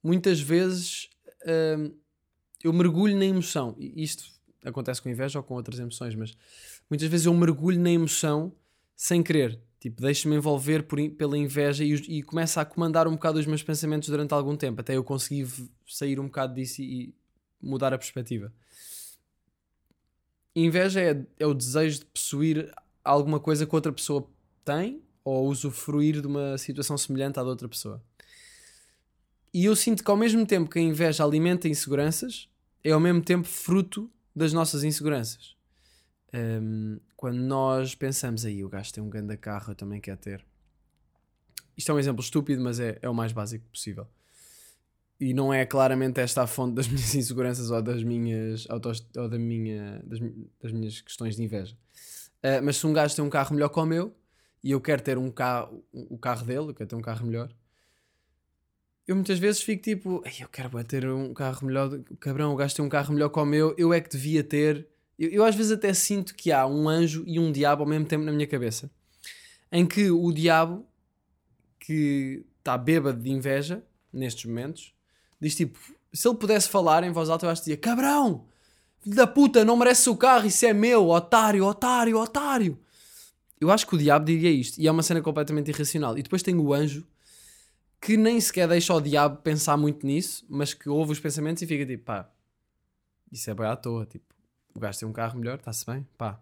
muitas 0.00 0.40
vezes 0.40 1.10
ahm, 1.44 1.90
eu 2.62 2.72
mergulho 2.72 3.18
na 3.18 3.24
emoção. 3.24 3.74
E 3.76 4.04
isto 4.04 4.24
acontece 4.64 5.02
com 5.02 5.08
inveja 5.08 5.40
ou 5.40 5.42
com 5.42 5.54
outras 5.54 5.80
emoções, 5.80 6.14
mas 6.14 6.36
muitas 6.88 7.08
vezes 7.08 7.26
eu 7.26 7.34
mergulho 7.34 7.80
na 7.80 7.90
emoção 7.90 8.52
sem 8.94 9.22
querer. 9.22 9.60
Tipo, 9.78 10.02
deixo-me 10.02 10.36
envolver 10.36 10.82
por 10.84 10.98
pela 11.10 11.36
inveja 11.36 11.84
e, 11.84 11.94
e 11.94 12.22
começo 12.22 12.58
a 12.58 12.64
comandar 12.64 13.06
um 13.06 13.12
bocado 13.12 13.38
os 13.38 13.46
meus 13.46 13.62
pensamentos 13.62 14.08
durante 14.08 14.32
algum 14.32 14.56
tempo, 14.56 14.80
até 14.80 14.96
eu 14.96 15.04
conseguir 15.04 15.46
sair 15.86 16.18
um 16.18 16.24
bocado 16.24 16.54
disso 16.54 16.82
e, 16.82 16.84
e 17.10 17.14
mudar 17.60 17.92
a 17.92 17.98
perspectiva. 17.98 18.52
Inveja 20.54 21.00
é, 21.00 21.26
é 21.38 21.46
o 21.46 21.52
desejo 21.52 22.00
de 22.00 22.04
possuir 22.06 22.72
alguma 23.04 23.38
coisa 23.38 23.66
que 23.66 23.74
outra 23.74 23.92
pessoa 23.92 24.28
tem 24.64 25.02
ou 25.22 25.48
usufruir 25.48 26.20
de 26.20 26.26
uma 26.26 26.56
situação 26.56 26.96
semelhante 26.96 27.38
à 27.38 27.42
da 27.42 27.48
outra 27.48 27.68
pessoa. 27.68 28.02
E 29.52 29.64
eu 29.64 29.74
sinto 29.74 30.04
que 30.04 30.10
ao 30.10 30.16
mesmo 30.16 30.46
tempo 30.46 30.70
que 30.70 30.78
a 30.78 30.82
inveja 30.82 31.24
alimenta 31.24 31.68
inseguranças, 31.68 32.48
é 32.82 32.92
ao 32.92 33.00
mesmo 33.00 33.22
tempo 33.22 33.46
fruto 33.46 34.10
das 34.34 34.52
nossas 34.52 34.84
inseguranças. 34.84 35.55
Hum, 36.34 36.98
quando 37.16 37.38
nós 37.38 37.94
pensamos 37.94 38.44
aí, 38.44 38.64
o 38.64 38.68
gajo 38.68 38.92
tem 38.92 39.02
um 39.02 39.08
grande 39.08 39.36
carro, 39.36 39.72
eu 39.72 39.76
também 39.76 40.00
quero 40.00 40.18
ter. 40.18 40.44
Isto 41.76 41.92
é 41.92 41.94
um 41.94 41.98
exemplo 41.98 42.22
estúpido, 42.22 42.62
mas 42.62 42.80
é, 42.80 42.98
é 43.02 43.08
o 43.08 43.14
mais 43.14 43.32
básico 43.32 43.64
possível. 43.70 44.06
E 45.18 45.32
não 45.32 45.52
é 45.52 45.64
claramente 45.64 46.20
esta 46.20 46.42
a 46.42 46.46
fonte 46.46 46.74
das 46.74 46.88
minhas 46.88 47.14
inseguranças 47.14 47.70
ou 47.70 47.80
das 47.82 48.02
minhas, 48.02 48.66
ou 48.70 49.28
da 49.28 49.38
minha, 49.38 50.02
das, 50.04 50.18
das 50.60 50.72
minhas 50.72 51.00
questões 51.00 51.36
de 51.36 51.42
inveja. 51.42 51.76
Ah, 52.42 52.60
mas 52.62 52.76
se 52.76 52.86
um 52.86 52.92
gajo 52.92 53.16
tem 53.16 53.24
um 53.24 53.30
carro 53.30 53.54
melhor 53.54 53.68
que 53.68 53.78
o 53.78 53.86
meu 53.86 54.14
e 54.62 54.70
eu 54.70 54.80
quero 54.80 55.02
ter 55.02 55.18
um 55.18 55.30
carro, 55.30 55.84
o 55.92 56.18
carro 56.18 56.44
dele, 56.44 56.68
eu 56.70 56.74
quero 56.74 56.88
ter 56.88 56.96
um 56.96 57.00
carro 57.00 57.26
melhor, 57.26 57.52
eu 59.06 59.14
muitas 59.14 59.38
vezes 59.38 59.62
fico 59.62 59.82
tipo, 59.82 60.22
"Ei, 60.24 60.32
eu 60.40 60.48
quero 60.48 60.82
ter 60.84 61.06
um 61.06 61.32
carro 61.32 61.66
melhor, 61.66 62.00
cabrão, 62.18 62.52
o 62.52 62.56
gajo 62.56 62.74
tem 62.74 62.84
um 62.84 62.88
carro 62.88 63.12
melhor 63.14 63.28
que 63.28 63.38
o 63.38 63.44
meu, 63.44 63.74
eu 63.78 63.92
é 63.92 64.00
que 64.00 64.10
devia 64.10 64.42
ter. 64.42 64.88
Eu, 65.18 65.30
eu 65.30 65.44
às 65.44 65.54
vezes 65.54 65.72
até 65.72 65.92
sinto 65.94 66.34
que 66.34 66.52
há 66.52 66.66
um 66.66 66.88
anjo 66.88 67.24
e 67.26 67.38
um 67.38 67.50
diabo 67.50 67.82
ao 67.82 67.88
mesmo 67.88 68.06
tempo 68.06 68.24
na 68.24 68.32
minha 68.32 68.46
cabeça, 68.46 68.90
em 69.70 69.86
que 69.86 70.10
o 70.10 70.32
diabo, 70.32 70.86
que 71.78 72.44
está 72.58 72.76
bêbado 72.76 73.22
de 73.22 73.30
inveja 73.30 73.82
nestes 74.12 74.44
momentos, 74.44 74.94
diz 75.40 75.54
tipo, 75.54 75.78
se 76.12 76.26
ele 76.26 76.36
pudesse 76.36 76.68
falar 76.68 77.04
em 77.04 77.12
voz 77.12 77.28
alta, 77.28 77.46
eu 77.46 77.50
acho 77.50 77.62
que 77.62 77.66
dizia, 77.66 77.76
cabrão, 77.76 78.46
filho 79.00 79.16
da 79.16 79.26
puta, 79.26 79.64
não 79.64 79.76
merece 79.76 80.08
o 80.08 80.16
carro, 80.16 80.46
isso 80.46 80.64
é 80.66 80.72
meu, 80.72 81.08
otário, 81.08 81.64
otário, 81.64 82.18
otário. 82.18 82.78
Eu 83.60 83.70
acho 83.70 83.86
que 83.86 83.94
o 83.94 83.98
diabo 83.98 84.24
diria 84.24 84.50
isto, 84.50 84.78
e 84.78 84.86
é 84.86 84.90
uma 84.90 85.02
cena 85.02 85.22
completamente 85.22 85.70
irracional. 85.70 86.18
E 86.18 86.22
depois 86.22 86.42
tem 86.42 86.56
o 86.56 86.74
anjo, 86.74 87.06
que 88.00 88.16
nem 88.16 88.40
sequer 88.40 88.68
deixa 88.68 88.94
o 88.94 89.00
diabo 89.00 89.38
pensar 89.42 89.76
muito 89.76 90.06
nisso, 90.06 90.44
mas 90.48 90.74
que 90.74 90.88
ouve 90.88 91.12
os 91.12 91.20
pensamentos 91.20 91.62
e 91.62 91.66
fica 91.66 91.86
tipo, 91.86 92.04
pá, 92.04 92.30
Isso 93.32 93.50
é 93.50 93.54
bem 93.54 93.66
à 93.66 93.76
toa. 93.76 94.06
Tipo, 94.06 94.35
o 94.76 94.80
gajo 94.80 94.98
tem 94.98 95.08
um 95.08 95.12
carro 95.12 95.38
melhor, 95.38 95.58
está-se 95.58 95.84
bem, 95.86 96.06
pá. 96.16 96.40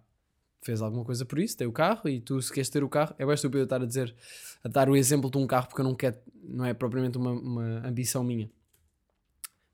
Fez 0.63 0.81
alguma 0.81 1.05
coisa 1.05 1.25
por 1.25 1.39
isso, 1.39 1.57
tem 1.57 1.67
o 1.67 1.73
carro 1.73 2.09
e 2.09 2.21
tu 2.21 2.41
se 2.41 2.53
queres 2.53 2.71
ter 2.71 2.83
o 2.83 2.89
carro, 2.89 3.15
é 3.19 3.25
bem 3.25 3.35
estúpido 3.35 3.65
estar 3.65 3.83
a 3.83 3.87
dizer, 3.87 4.15
a 4.63 4.69
dar 4.69 4.89
o 4.89 4.97
exemplo 4.97 5.31
de 5.31 5.37
um 5.37 5.47
carro 5.47 5.69
porque 5.69 5.83
eu 5.83 5.85
não 5.85 5.95
quero, 5.95 6.17
não 6.43 6.65
é 6.65 6.73
propriamente 6.73 7.19
uma, 7.19 7.33
uma 7.33 7.87
ambição 7.87 8.25
minha. 8.25 8.51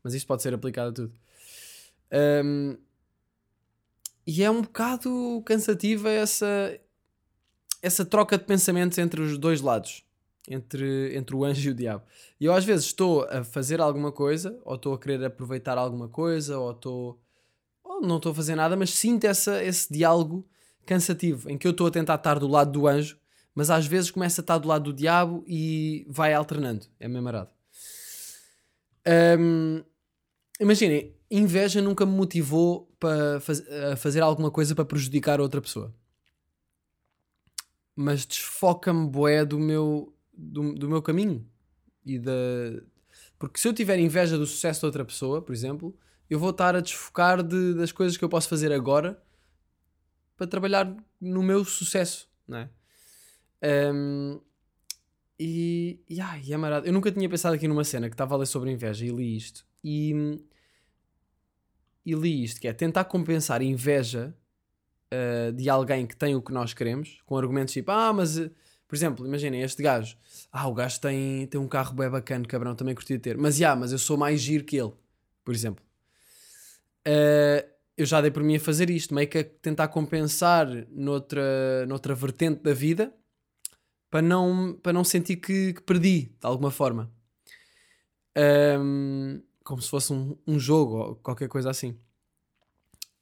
Mas 0.02 0.14
isto 0.14 0.26
pode 0.26 0.42
ser 0.42 0.52
aplicado 0.52 0.90
a 0.90 0.92
tudo. 0.92 1.12
Ahm, 2.10 2.76
e 4.26 4.42
é 4.42 4.50
um 4.50 4.62
bocado 4.62 5.42
cansativa 5.44 6.10
essa, 6.10 6.78
essa 7.82 8.04
troca 8.04 8.36
de 8.38 8.44
pensamentos 8.44 8.98
entre 8.98 9.20
os 9.20 9.38
dois 9.38 9.60
lados, 9.60 10.04
entre, 10.48 11.16
entre 11.16 11.34
o 11.34 11.44
anjo 11.44 11.68
e 11.68 11.72
o 11.72 11.74
diabo. 11.74 12.04
E 12.38 12.44
eu 12.44 12.52
às 12.52 12.64
vezes 12.64 12.86
estou 12.86 13.24
a 13.24 13.42
fazer 13.42 13.80
alguma 13.80 14.12
coisa, 14.12 14.58
ou 14.64 14.76
estou 14.76 14.94
a 14.94 14.98
querer 14.98 15.24
aproveitar 15.24 15.78
alguma 15.78 16.08
coisa, 16.08 16.58
ou 16.58 16.72
estou. 16.72 17.20
Não 18.00 18.16
estou 18.16 18.32
a 18.32 18.34
fazer 18.34 18.54
nada, 18.54 18.76
mas 18.76 18.90
sinto 18.90 19.24
essa, 19.24 19.62
esse 19.62 19.92
diálogo 19.92 20.46
cansativo, 20.86 21.50
em 21.50 21.56
que 21.58 21.66
eu 21.66 21.72
estou 21.72 21.86
a 21.86 21.90
tentar 21.90 22.16
estar 22.16 22.38
do 22.38 22.48
lado 22.48 22.72
do 22.72 22.86
anjo, 22.86 23.18
mas 23.54 23.70
às 23.70 23.86
vezes 23.86 24.10
começa 24.10 24.40
a 24.40 24.42
estar 24.42 24.58
do 24.58 24.68
lado 24.68 24.84
do 24.84 24.92
diabo 24.92 25.44
e 25.46 26.06
vai 26.08 26.32
alternando. 26.34 26.86
É 26.98 27.06
mesmo 27.08 27.28
arado. 27.28 27.50
Hum, 29.38 29.82
Imaginem, 30.60 31.16
inveja 31.30 31.80
nunca 31.80 32.04
me 32.04 32.12
motivou 32.12 32.86
para 33.00 33.40
faz- 33.40 33.62
fazer 33.96 34.20
alguma 34.20 34.50
coisa 34.50 34.74
para 34.74 34.84
prejudicar 34.84 35.40
outra 35.40 35.58
pessoa. 35.58 35.94
Mas 37.96 38.26
desfoca-me 38.26 39.08
bué 39.08 39.42
do 39.44 39.58
meu, 39.58 40.14
do, 40.34 40.74
do 40.74 40.88
meu 40.88 41.00
caminho. 41.00 41.46
E 42.04 42.18
da... 42.18 42.32
Porque 43.38 43.58
se 43.58 43.66
eu 43.66 43.72
tiver 43.72 43.98
inveja 43.98 44.36
do 44.36 44.46
sucesso 44.46 44.80
de 44.80 44.86
outra 44.86 45.02
pessoa, 45.02 45.40
por 45.40 45.54
exemplo, 45.54 45.96
eu 46.30 46.38
vou 46.38 46.50
estar 46.50 46.76
a 46.76 46.80
desfocar 46.80 47.42
de- 47.42 47.74
das 47.74 47.90
coisas 47.90 48.16
que 48.16 48.24
eu 48.24 48.28
posso 48.28 48.48
fazer 48.48 48.72
agora 48.72 49.20
para 50.36 50.46
trabalhar 50.46 50.96
no 51.20 51.42
meu 51.42 51.64
sucesso, 51.64 52.30
não 52.46 52.58
é? 52.58 52.70
Hum, 53.92 54.40
e, 55.38 56.00
e, 56.08 56.20
ai, 56.20 56.42
é 56.50 56.56
marado. 56.56 56.86
Eu 56.86 56.92
nunca 56.92 57.10
tinha 57.10 57.28
pensado 57.28 57.54
aqui 57.54 57.66
numa 57.66 57.84
cena 57.84 58.08
que 58.08 58.14
estava 58.14 58.34
a 58.34 58.38
ler 58.38 58.46
sobre 58.46 58.70
inveja 58.70 59.04
e 59.04 59.10
li 59.10 59.36
isto. 59.36 59.66
E, 59.82 60.12
e 62.04 62.14
li 62.14 62.44
isto, 62.44 62.60
que 62.60 62.68
é 62.68 62.72
tentar 62.72 63.04
compensar 63.04 63.60
inveja 63.62 64.34
uh, 65.12 65.52
de 65.52 65.68
alguém 65.68 66.06
que 66.06 66.16
tem 66.16 66.34
o 66.34 66.42
que 66.42 66.52
nós 66.52 66.72
queremos, 66.74 67.20
com 67.26 67.36
argumentos 67.36 67.72
tipo, 67.74 67.90
ah, 67.90 68.12
mas, 68.12 68.38
por 68.86 68.94
exemplo, 68.94 69.26
imaginem 69.26 69.62
este 69.62 69.82
gajo, 69.82 70.16
ah, 70.52 70.68
o 70.68 70.74
gajo 70.74 71.00
tem, 71.00 71.46
tem 71.46 71.60
um 71.60 71.68
carro 71.68 71.94
bem 71.94 72.08
bacana, 72.08 72.44
cabrão, 72.46 72.74
também 72.74 72.94
curti 72.94 73.14
de 73.14 73.20
ter, 73.20 73.36
mas, 73.36 73.56
já, 73.56 73.74
mas 73.74 73.92
eu 73.92 73.98
sou 73.98 74.16
mais 74.16 74.40
giro 74.40 74.64
que 74.64 74.76
ele, 74.76 74.92
por 75.44 75.54
exemplo. 75.54 75.84
Uh, 77.06 77.68
eu 77.96 78.06
já 78.06 78.20
dei 78.20 78.30
por 78.30 78.42
mim 78.42 78.56
a 78.56 78.60
fazer 78.60 78.88
isto, 78.88 79.14
meio 79.14 79.28
que 79.28 79.38
a 79.38 79.44
tentar 79.44 79.88
compensar 79.88 80.66
noutra, 80.90 81.84
noutra 81.86 82.14
vertente 82.14 82.62
da 82.62 82.72
vida, 82.72 83.12
para 84.10 84.22
não, 84.22 84.78
para 84.82 84.92
não 84.92 85.04
sentir 85.04 85.36
que, 85.36 85.74
que 85.74 85.82
perdi, 85.82 86.22
de 86.22 86.46
alguma 86.46 86.70
forma. 86.70 87.12
Um, 88.78 89.42
como 89.62 89.82
se 89.82 89.90
fosse 89.90 90.12
um, 90.12 90.36
um 90.46 90.58
jogo 90.58 90.96
ou 90.96 91.16
qualquer 91.16 91.48
coisa 91.48 91.70
assim. 91.70 91.90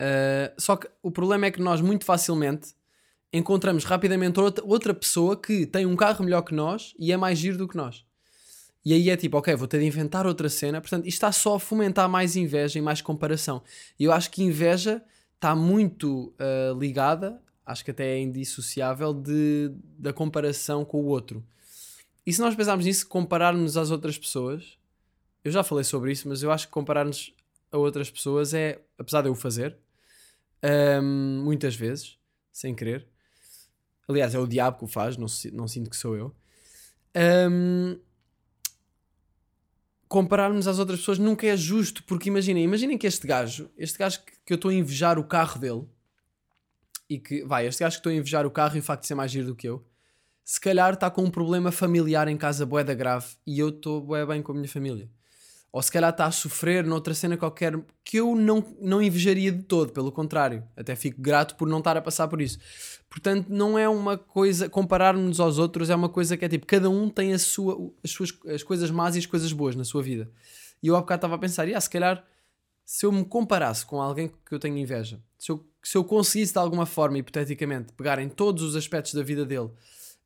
Uh, 0.00 0.54
só 0.56 0.76
que 0.76 0.88
o 1.02 1.10
problema 1.10 1.46
é 1.46 1.50
que 1.50 1.60
nós 1.60 1.80
muito 1.80 2.04
facilmente 2.04 2.72
encontramos 3.32 3.84
rapidamente 3.84 4.38
outra, 4.38 4.64
outra 4.64 4.94
pessoa 4.94 5.36
que 5.36 5.66
tem 5.66 5.84
um 5.84 5.96
carro 5.96 6.24
melhor 6.24 6.42
que 6.42 6.54
nós 6.54 6.94
e 6.98 7.12
é 7.12 7.16
mais 7.16 7.38
giro 7.38 7.58
do 7.58 7.68
que 7.68 7.76
nós. 7.76 8.06
E 8.88 8.94
aí 8.94 9.10
é 9.10 9.18
tipo, 9.18 9.36
ok, 9.36 9.54
vou 9.54 9.68
ter 9.68 9.80
de 9.80 9.84
inventar 9.84 10.26
outra 10.26 10.48
cena. 10.48 10.80
Portanto, 10.80 11.04
isto 11.04 11.16
está 11.16 11.30
só 11.30 11.56
a 11.56 11.60
fomentar 11.60 12.08
mais 12.08 12.36
inveja 12.36 12.78
e 12.78 12.80
mais 12.80 13.02
comparação. 13.02 13.62
E 14.00 14.04
eu 14.04 14.12
acho 14.12 14.30
que 14.30 14.42
inveja 14.42 15.04
está 15.34 15.54
muito 15.54 16.32
uh, 16.40 16.78
ligada, 16.78 17.38
acho 17.66 17.84
que 17.84 17.90
até 17.90 18.14
é 18.14 18.18
indissociável, 18.18 19.12
de, 19.12 19.70
da 19.98 20.10
comparação 20.10 20.86
com 20.86 21.02
o 21.02 21.04
outro. 21.04 21.44
E 22.24 22.32
se 22.32 22.40
nós 22.40 22.54
pensarmos 22.56 22.86
nisso, 22.86 23.06
compararmos 23.06 23.76
às 23.76 23.90
outras 23.90 24.16
pessoas, 24.16 24.78
eu 25.44 25.52
já 25.52 25.62
falei 25.62 25.84
sobre 25.84 26.10
isso, 26.10 26.26
mas 26.26 26.42
eu 26.42 26.50
acho 26.50 26.66
que 26.66 26.72
comparar-nos 26.72 27.34
a 27.70 27.76
outras 27.76 28.10
pessoas 28.10 28.54
é, 28.54 28.80
apesar 28.96 29.20
de 29.20 29.28
eu 29.28 29.32
o 29.32 29.34
fazer, 29.34 29.76
hum, 31.02 31.42
muitas 31.44 31.76
vezes, 31.76 32.16
sem 32.50 32.74
querer. 32.74 33.06
Aliás, 34.08 34.34
é 34.34 34.38
o 34.38 34.46
diabo 34.46 34.78
que 34.78 34.84
o 34.84 34.88
faz, 34.88 35.18
não, 35.18 35.26
não 35.52 35.68
sinto 35.68 35.90
que 35.90 35.96
sou 35.96 36.16
eu. 36.16 36.34
Hum, 37.14 37.98
compararmos 40.08 40.66
às 40.66 40.78
outras 40.78 41.00
pessoas 41.00 41.18
nunca 41.18 41.46
é 41.46 41.56
justo, 41.56 42.02
porque 42.04 42.28
imaginem, 42.28 42.64
imaginem 42.64 42.96
que 42.96 43.06
este 43.06 43.26
gajo, 43.26 43.70
este 43.76 43.98
gajo 43.98 44.20
que, 44.24 44.32
que 44.46 44.52
eu 44.52 44.56
estou 44.56 44.70
a 44.70 44.74
invejar 44.74 45.18
o 45.18 45.24
carro 45.24 45.60
dele, 45.60 45.86
e 47.08 47.18
que, 47.18 47.44
vai, 47.44 47.66
este 47.66 47.80
gajo 47.80 47.96
que 47.96 48.00
estou 48.00 48.10
a 48.10 48.14
invejar 48.14 48.46
o 48.46 48.50
carro 48.50 48.76
e 48.76 48.80
o 48.80 48.82
facto 48.82 49.02
de 49.02 49.08
ser 49.08 49.14
mais 49.14 49.30
giro 49.30 49.46
do 49.46 49.56
que 49.56 49.68
eu, 49.68 49.84
se 50.44 50.60
calhar 50.60 50.94
está 50.94 51.10
com 51.10 51.22
um 51.22 51.30
problema 51.30 51.70
familiar 51.70 52.26
em 52.28 52.36
casa 52.36 52.64
boeda 52.64 52.94
grave 52.94 53.26
e 53.46 53.58
eu 53.58 53.68
estou 53.68 54.06
bem 54.26 54.42
com 54.42 54.52
a 54.52 54.54
minha 54.54 54.68
família. 54.68 55.10
Ou 55.70 55.82
se 55.82 55.92
calhar 55.92 56.10
está 56.10 56.24
a 56.24 56.30
sofrer 56.30 56.84
noutra 56.84 57.12
cena 57.12 57.36
qualquer 57.36 57.78
que 58.02 58.16
eu 58.16 58.34
não, 58.34 58.64
não 58.80 59.02
invejaria 59.02 59.52
de 59.52 59.62
todo, 59.62 59.92
pelo 59.92 60.10
contrário. 60.10 60.64
Até 60.74 60.96
fico 60.96 61.20
grato 61.20 61.56
por 61.56 61.68
não 61.68 61.78
estar 61.78 61.96
a 61.96 62.00
passar 62.00 62.26
por 62.26 62.40
isso. 62.40 62.58
Portanto, 63.08 63.48
não 63.50 63.78
é 63.78 63.86
uma 63.88 64.16
coisa. 64.16 64.68
Comparar-nos 64.68 65.38
aos 65.38 65.58
outros 65.58 65.90
é 65.90 65.94
uma 65.94 66.08
coisa 66.08 66.36
que 66.36 66.44
é 66.44 66.48
tipo, 66.48 66.66
cada 66.66 66.88
um 66.88 67.10
tem 67.10 67.34
a 67.34 67.38
sua, 67.38 67.92
as 68.02 68.10
suas 68.10 68.32
as 68.46 68.62
coisas 68.62 68.90
más 68.90 69.14
e 69.14 69.18
as 69.18 69.26
coisas 69.26 69.52
boas 69.52 69.76
na 69.76 69.84
sua 69.84 70.02
vida. 70.02 70.30
E 70.82 70.86
eu 70.86 70.96
há 70.96 71.00
bocado 71.00 71.18
estava 71.18 71.34
a 71.34 71.38
pensar, 71.38 71.68
ah, 71.68 71.80
se 71.80 71.90
calhar 71.90 72.24
se 72.88 73.04
eu 73.04 73.12
me 73.12 73.22
comparasse 73.22 73.84
com 73.84 74.00
alguém 74.00 74.32
que 74.46 74.54
eu 74.54 74.58
tenho 74.58 74.78
inveja, 74.78 75.20
se 75.38 75.52
eu, 75.52 75.62
se 75.82 75.98
eu 75.98 76.02
conseguisse 76.02 76.54
de 76.54 76.58
alguma 76.58 76.86
forma, 76.86 77.18
hipoteticamente, 77.18 77.92
pegar 77.92 78.18
em 78.18 78.30
todos 78.30 78.62
os 78.62 78.74
aspectos 78.74 79.12
da 79.12 79.22
vida 79.22 79.44
dele 79.44 79.68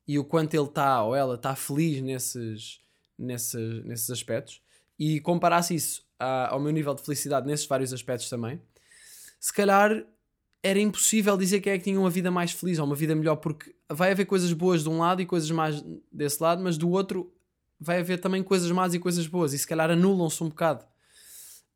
e 0.07 0.16
o 0.16 0.24
quanto 0.24 0.55
ele 0.55 0.66
está 0.66 1.02
ou 1.02 1.16
ela 1.16 1.35
está 1.35 1.57
feliz 1.57 2.00
nesses, 2.00 2.81
nesses, 3.18 3.85
nesses 3.85 4.09
aspectos 4.11 4.62
e 5.04 5.20
comparasse 5.20 5.74
isso 5.74 6.06
a- 6.18 6.48
ao 6.52 6.60
meu 6.60 6.70
nível 6.70 6.94
de 6.94 7.02
felicidade 7.02 7.46
nesses 7.46 7.66
vários 7.66 7.92
aspectos 7.92 8.28
também, 8.28 8.60
se 9.40 9.52
calhar 9.52 9.90
era 10.62 10.78
impossível 10.78 11.36
dizer 11.36 11.60
quem 11.60 11.72
é 11.72 11.78
que 11.78 11.82
tinha 11.84 11.98
uma 11.98 12.08
vida 12.10 12.30
mais 12.30 12.52
feliz 12.52 12.78
ou 12.78 12.84
uma 12.86 12.94
vida 12.94 13.12
melhor, 13.16 13.34
porque 13.36 13.74
vai 13.90 14.12
haver 14.12 14.26
coisas 14.26 14.52
boas 14.52 14.84
de 14.84 14.88
um 14.88 14.98
lado 14.98 15.20
e 15.20 15.26
coisas 15.26 15.50
más 15.50 15.84
desse 16.12 16.40
lado, 16.40 16.62
mas 16.62 16.78
do 16.78 16.88
outro 16.88 17.34
vai 17.80 17.98
haver 17.98 18.20
também 18.20 18.44
coisas 18.44 18.70
más 18.70 18.94
e 18.94 19.00
coisas 19.00 19.26
boas, 19.26 19.52
e 19.52 19.58
se 19.58 19.66
calhar 19.66 19.90
anulam-se 19.90 20.40
um 20.44 20.48
bocado. 20.48 20.84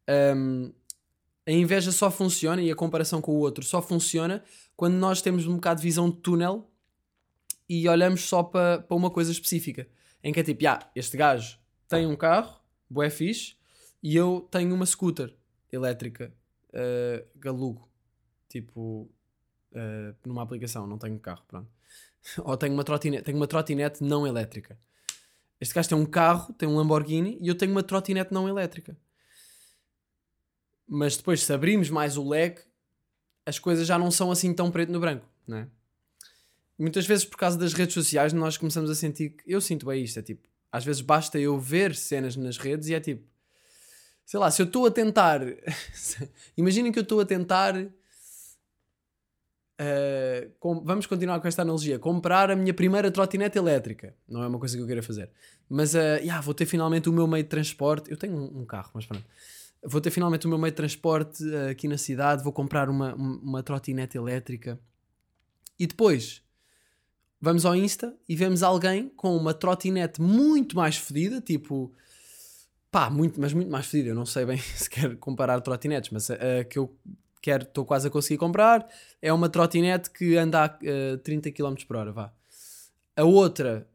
Um, 0.09 0.73
a 1.45 1.51
inveja 1.51 1.91
só 1.91 2.13
funciona 2.13 2.63
e 2.63 2.71
a 2.71 2.77
comparação 2.77 3.21
com 3.21 3.33
o 3.33 3.39
outro 3.41 3.65
só 3.65 3.83
funciona 3.83 4.45
quando 4.77 4.95
nós 4.95 5.21
temos 5.21 5.49
um 5.49 5.57
bocado 5.57 5.81
de 5.81 5.87
visão 5.87 6.09
de 6.09 6.19
túnel 6.19 6.71
e 7.69 7.89
olhamos 7.89 8.21
só 8.23 8.45
para 8.45 8.79
para 8.83 8.97
uma 8.97 9.11
coisa 9.11 9.33
específica. 9.33 9.89
Em 10.23 10.33
que 10.33 10.39
é 10.39 10.43
tipo, 10.45 10.65
ah, 10.69 10.79
este 10.95 11.17
gajo 11.17 11.59
tem 11.89 12.07
um 12.07 12.15
carro, 12.17 12.55
bué 12.89 13.11
fixe, 13.11 13.57
e 14.03 14.15
eu 14.17 14.47
tenho 14.51 14.75
uma 14.75 14.87
scooter 14.87 15.35
elétrica, 15.73 16.33
uh, 16.71 17.27
galugo. 17.37 17.89
Tipo, 18.49 19.11
uh, 19.73 20.17
numa 20.25 20.43
aplicação, 20.43 20.87
não 20.87 20.99
tenho 20.99 21.19
carro, 21.19 21.45
pronto. 21.47 21.71
Ou 22.45 22.57
tenho 22.57 22.75
uma 22.75 22.85
trotinete, 22.85 23.25
tenho 23.25 23.37
uma 23.37 23.47
trotinete 23.47 24.03
não 24.03 24.27
elétrica. 24.27 24.79
Este 25.61 25.75
gajo 25.75 25.89
tem 25.89 25.99
um 25.99 26.07
carro, 26.07 26.53
tem 26.55 26.69
um 26.69 26.77
Lamborghini, 26.77 27.39
e 27.41 27.49
eu 27.49 27.55
tenho 27.55 27.73
uma 27.73 27.83
trotinete 27.83 28.33
não 28.33 28.49
elétrica. 28.49 28.97
Mas 30.87 31.17
depois, 31.17 31.43
se 31.43 31.53
abrimos 31.53 31.91
mais 31.91 32.17
o 32.17 32.29
leque, 32.29 32.63
as 33.45 33.59
coisas 33.59 33.87
já 33.87 33.99
não 33.99 34.11
são 34.11 34.31
assim 34.31 34.55
tão 34.55 34.71
preto 34.71 34.93
no 34.93 35.01
branco, 35.01 35.27
não 35.47 35.59
é? 35.59 35.69
Muitas 36.79 37.07
vezes, 37.07 37.25
por 37.25 37.39
causa 37.39 37.57
das 37.57 37.73
redes 37.73 37.95
sociais, 37.95 38.33
nós 38.33 38.59
começamos 38.59 38.91
a 38.91 38.95
sentir 38.95 39.31
que. 39.31 39.43
Eu 39.51 39.61
sinto 39.61 39.87
bem 39.87 40.03
isto, 40.05 40.19
é 40.19 40.23
tipo. 40.23 40.47
Às 40.71 40.85
vezes 40.85 41.01
basta 41.03 41.39
eu 41.39 41.59
ver 41.59 41.95
cenas 41.95 42.37
nas 42.37 42.57
redes 42.59 42.89
e 42.89 42.95
é 42.95 43.01
tipo. 43.01 43.25
Sei 44.25 44.39
lá, 44.41 44.51
se 44.51 44.61
eu 44.61 44.67
estou 44.67 44.87
a 44.87 44.91
tentar. 44.91 45.41
Imaginem 46.57 46.91
que 46.93 46.99
eu 46.99 47.03
estou 47.05 47.21
a 47.21 47.25
tentar. 47.25 47.75
uh, 49.81 50.51
com- 50.59 50.81
vamos 50.85 51.07
continuar 51.07 51.41
com 51.41 51.49
esta 51.49 51.63
analogia. 51.63 51.99
Comprar 51.99 52.51
a 52.51 52.57
minha 52.57 52.75
primeira 52.75 53.11
trotinete 53.11 53.57
elétrica. 53.59 54.15
Não 54.29 54.43
é 54.43 54.47
uma 54.47 54.59
coisa 54.59 54.77
que 54.77 54.83
eu 54.83 54.87
queira 54.87 55.03
fazer. 55.03 55.31
Mas 55.69 55.95
uh, 55.95 56.19
yeah, 56.21 56.41
vou 56.41 56.55
ter 56.55 56.67
finalmente 56.67 57.09
o 57.09 57.13
meu 57.13 57.27
meio 57.27 57.43
de 57.45 57.49
transporte. 57.51 58.11
Eu 58.11 58.17
tenho 58.17 58.35
um, 58.37 58.61
um 58.63 58.67
carro, 58.67 58.91
mas 58.95 59.07
pronto. 59.07 59.25
Vou 59.83 60.01
ter 60.01 60.11
finalmente 60.11 60.47
o 60.47 60.49
meu 60.49 60.59
meio 60.59 60.73
de 60.73 60.77
transporte 60.77 61.45
uh, 61.45 61.69
aqui 61.71 61.87
na 61.87 61.99
cidade. 61.99 62.43
Vou 62.43 62.53
comprar 62.53 62.89
uma, 62.89 63.15
um- 63.15 63.41
uma 63.43 63.63
trotinete 63.63 64.17
elétrica. 64.17 64.79
E 65.79 65.87
depois 65.87 66.43
vamos 67.41 67.65
ao 67.67 67.75
Insta 67.77 68.15
e 68.29 68.35
vemos 68.37 68.63
alguém 68.63 69.09
com 69.11 69.37
uma 69.37 69.53
trotinete 69.55 70.21
muito 70.21 70.77
mais 70.77 70.97
fedida, 70.97 71.41
tipo, 71.41 71.93
pá, 72.91 73.11
muito, 73.11 73.41
mas 73.41 73.53
muito 73.53 73.71
mais 73.71 73.87
fedida. 73.87 74.11
Eu 74.11 74.15
não 74.15 74.27
sei 74.27 74.45
bem 74.45 74.59
se 74.75 74.89
quer 74.89 75.17
comparar 75.17 75.61
trotinetes, 75.61 76.11
mas 76.11 76.31
a, 76.31 76.65
que 76.69 76.79
eu 76.79 76.95
quero, 77.43 77.63
estou 77.65 77.85
quase 77.85 78.09
a 78.09 78.11
conseguir 78.11 78.39
comprar 78.39 78.87
é 79.23 79.33
uma 79.33 79.49
trotinete 79.49 80.11
que 80.11 80.37
anda 80.37 80.65
a 80.65 80.79
eh, 80.83 81.17
30 81.19 81.51
km 81.53 81.75
por 81.87 81.97
hora, 81.97 82.11
vá. 82.13 82.33
A 83.15 83.23
outra, 83.25 83.87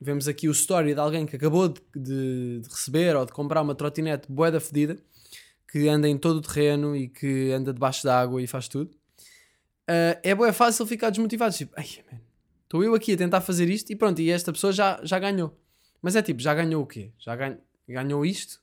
vemos 0.00 0.28
aqui 0.28 0.48
o 0.48 0.52
story 0.52 0.94
de 0.94 1.00
alguém 1.00 1.26
que 1.26 1.34
acabou 1.36 1.68
de, 1.68 1.80
de- 1.96 2.60
de 2.60 2.68
receber 2.68 3.16
ou 3.16 3.26
de 3.26 3.32
comprar 3.32 3.62
uma 3.62 3.74
trotinete 3.74 4.30
boeda 4.30 4.60
fedida, 4.60 4.96
que 5.70 5.88
anda 5.88 6.08
em 6.08 6.16
todo 6.16 6.36
o 6.36 6.40
terreno 6.40 6.94
e 6.96 7.08
que 7.08 7.50
anda 7.52 7.72
debaixo 7.74 8.04
da 8.04 8.18
água 8.18 8.40
e 8.40 8.46
faz 8.46 8.68
tudo, 8.68 8.90
uh, 8.92 10.16
é, 10.22 10.34
bué 10.34 10.52
fácil 10.52 10.86
ficar 10.86 11.10
desmotivado. 11.10 11.54
Tipo, 11.54 11.74
ai, 11.76 11.86
man, 12.10 12.18
estou 12.68 12.84
eu 12.84 12.94
aqui 12.94 13.14
a 13.14 13.16
tentar 13.16 13.40
fazer 13.40 13.70
isto 13.70 13.90
e 13.90 13.96
pronto, 13.96 14.20
e 14.20 14.30
esta 14.30 14.52
pessoa 14.52 14.72
já, 14.72 15.00
já 15.02 15.18
ganhou. 15.18 15.58
Mas 16.02 16.14
é 16.14 16.22
tipo, 16.22 16.40
já 16.40 16.54
ganhou 16.54 16.82
o 16.82 16.86
quê? 16.86 17.10
Já 17.18 17.34
ganho, 17.34 17.58
ganhou 17.88 18.24
isto? 18.24 18.60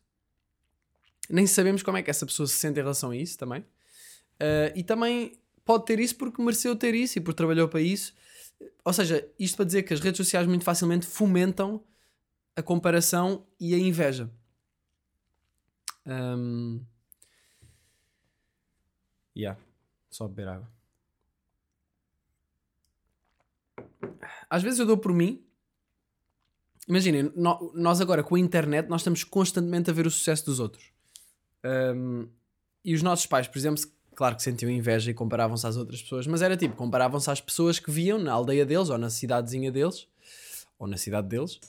Nem 1.28 1.48
sabemos 1.48 1.82
como 1.82 1.98
é 1.98 2.04
que 2.04 2.12
essa 2.12 2.26
pessoa 2.26 2.46
se 2.46 2.54
sente 2.54 2.80
em 2.80 2.84
relação 2.84 3.10
a 3.10 3.18
isso 3.18 3.36
também. 3.38 3.62
Uh, 3.62 4.70
e 4.76 4.84
também 4.84 5.39
pode 5.65 5.86
ter 5.86 6.00
isso 6.00 6.15
porque 6.15 6.41
mereceu 6.41 6.76
ter 6.76 6.94
isso 6.94 7.18
e 7.18 7.22
porque 7.22 7.36
trabalhou 7.36 7.68
para 7.68 7.82
isso. 7.82 8.13
Ou 8.84 8.94
seja, 8.94 9.28
isto 9.39 9.56
para 9.56 9.65
dizer 9.65 9.84
que 9.84 9.94
as 9.94 10.00
redes 10.00 10.18
sociais 10.18 10.48
muito 10.48 10.63
facilmente 10.63 11.08
fomentam 11.08 11.84
a 12.56 12.62
comparação 12.62 13.46
e 13.60 13.74
a 13.74 13.78
inveja. 13.78 14.30
Um... 16.06 16.80
Yeah, 19.36 19.60
só 20.12 20.28
beber 20.28 20.48
água. 20.48 20.76
Às 24.50 24.64
vezes 24.64 24.80
eu 24.80 24.86
dou 24.86 24.98
por 24.98 25.14
mim. 25.14 25.44
Imaginem, 26.88 27.32
nós 27.74 28.00
agora 28.00 28.24
com 28.24 28.36
a 28.36 28.40
internet 28.40 28.88
nós 28.88 29.02
estamos 29.02 29.24
constantemente 29.24 29.90
a 29.90 29.94
ver 29.94 30.06
o 30.06 30.12
sucesso 30.12 30.46
dos 30.46 30.60
outros. 30.60 30.92
Um, 31.64 32.28
e 32.84 32.94
os 32.94 33.02
nossos 33.02 33.26
pais, 33.26 33.48
por 33.48 33.58
exemplo, 33.58 33.84
claro 34.16 34.36
que 34.36 34.44
sentiam 34.44 34.70
inveja 34.70 35.10
e 35.10 35.14
comparavam-se 35.14 35.66
às 35.66 35.76
outras 35.76 36.02
pessoas, 36.02 36.28
mas 36.28 36.42
era 36.44 36.56
tipo, 36.56 36.76
comparavam-se 36.76 37.30
às 37.30 37.42
pessoas 37.42 37.80
que 37.80 37.90
viam 37.90 38.20
na 38.20 38.32
aldeia 38.32 38.66
deles 38.66 38.90
ou 38.90 38.98
na 38.98 39.10
cidadezinha 39.10 39.72
deles, 39.72 40.08
ou 40.78 40.88
na 40.88 40.96
cidade 40.96 41.28
deles, 41.28 41.60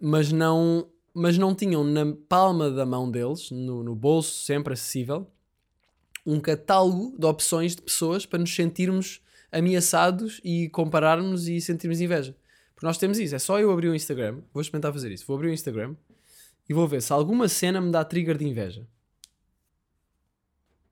mas, 0.00 0.32
não, 0.32 0.88
mas 1.12 1.36
não 1.36 1.54
tinham 1.54 1.84
na 1.84 2.14
palma 2.28 2.70
da 2.70 2.86
mão 2.86 3.10
deles, 3.10 3.50
no, 3.50 3.82
no 3.82 3.94
bolso 3.94 4.44
sempre 4.44 4.72
acessível, 4.72 5.30
um 6.24 6.40
catálogo 6.40 7.14
de 7.18 7.26
opções 7.26 7.76
de 7.76 7.82
pessoas 7.82 8.26
para 8.26 8.38
nos 8.38 8.54
sentirmos 8.54 9.20
ameaçados 9.50 10.40
e 10.44 10.68
compararmos 10.70 11.48
e 11.48 11.60
sentirmos 11.60 12.00
inveja. 12.00 12.36
Porque 12.74 12.86
nós 12.86 12.98
temos 12.98 13.18
isso, 13.18 13.34
é 13.34 13.38
só 13.38 13.58
eu 13.58 13.70
abrir 13.72 13.88
o 13.88 13.94
Instagram, 13.94 14.40
vou 14.52 14.60
experimentar 14.60 14.92
fazer 14.92 15.10
isso, 15.10 15.26
vou 15.26 15.36
abrir 15.36 15.48
o 15.48 15.52
Instagram 15.52 15.96
e 16.68 16.74
vou 16.74 16.86
ver 16.86 17.02
se 17.02 17.12
alguma 17.12 17.48
cena 17.48 17.80
me 17.80 17.90
dá 17.90 18.04
trigger 18.04 18.36
de 18.36 18.46
inveja. 18.46 18.86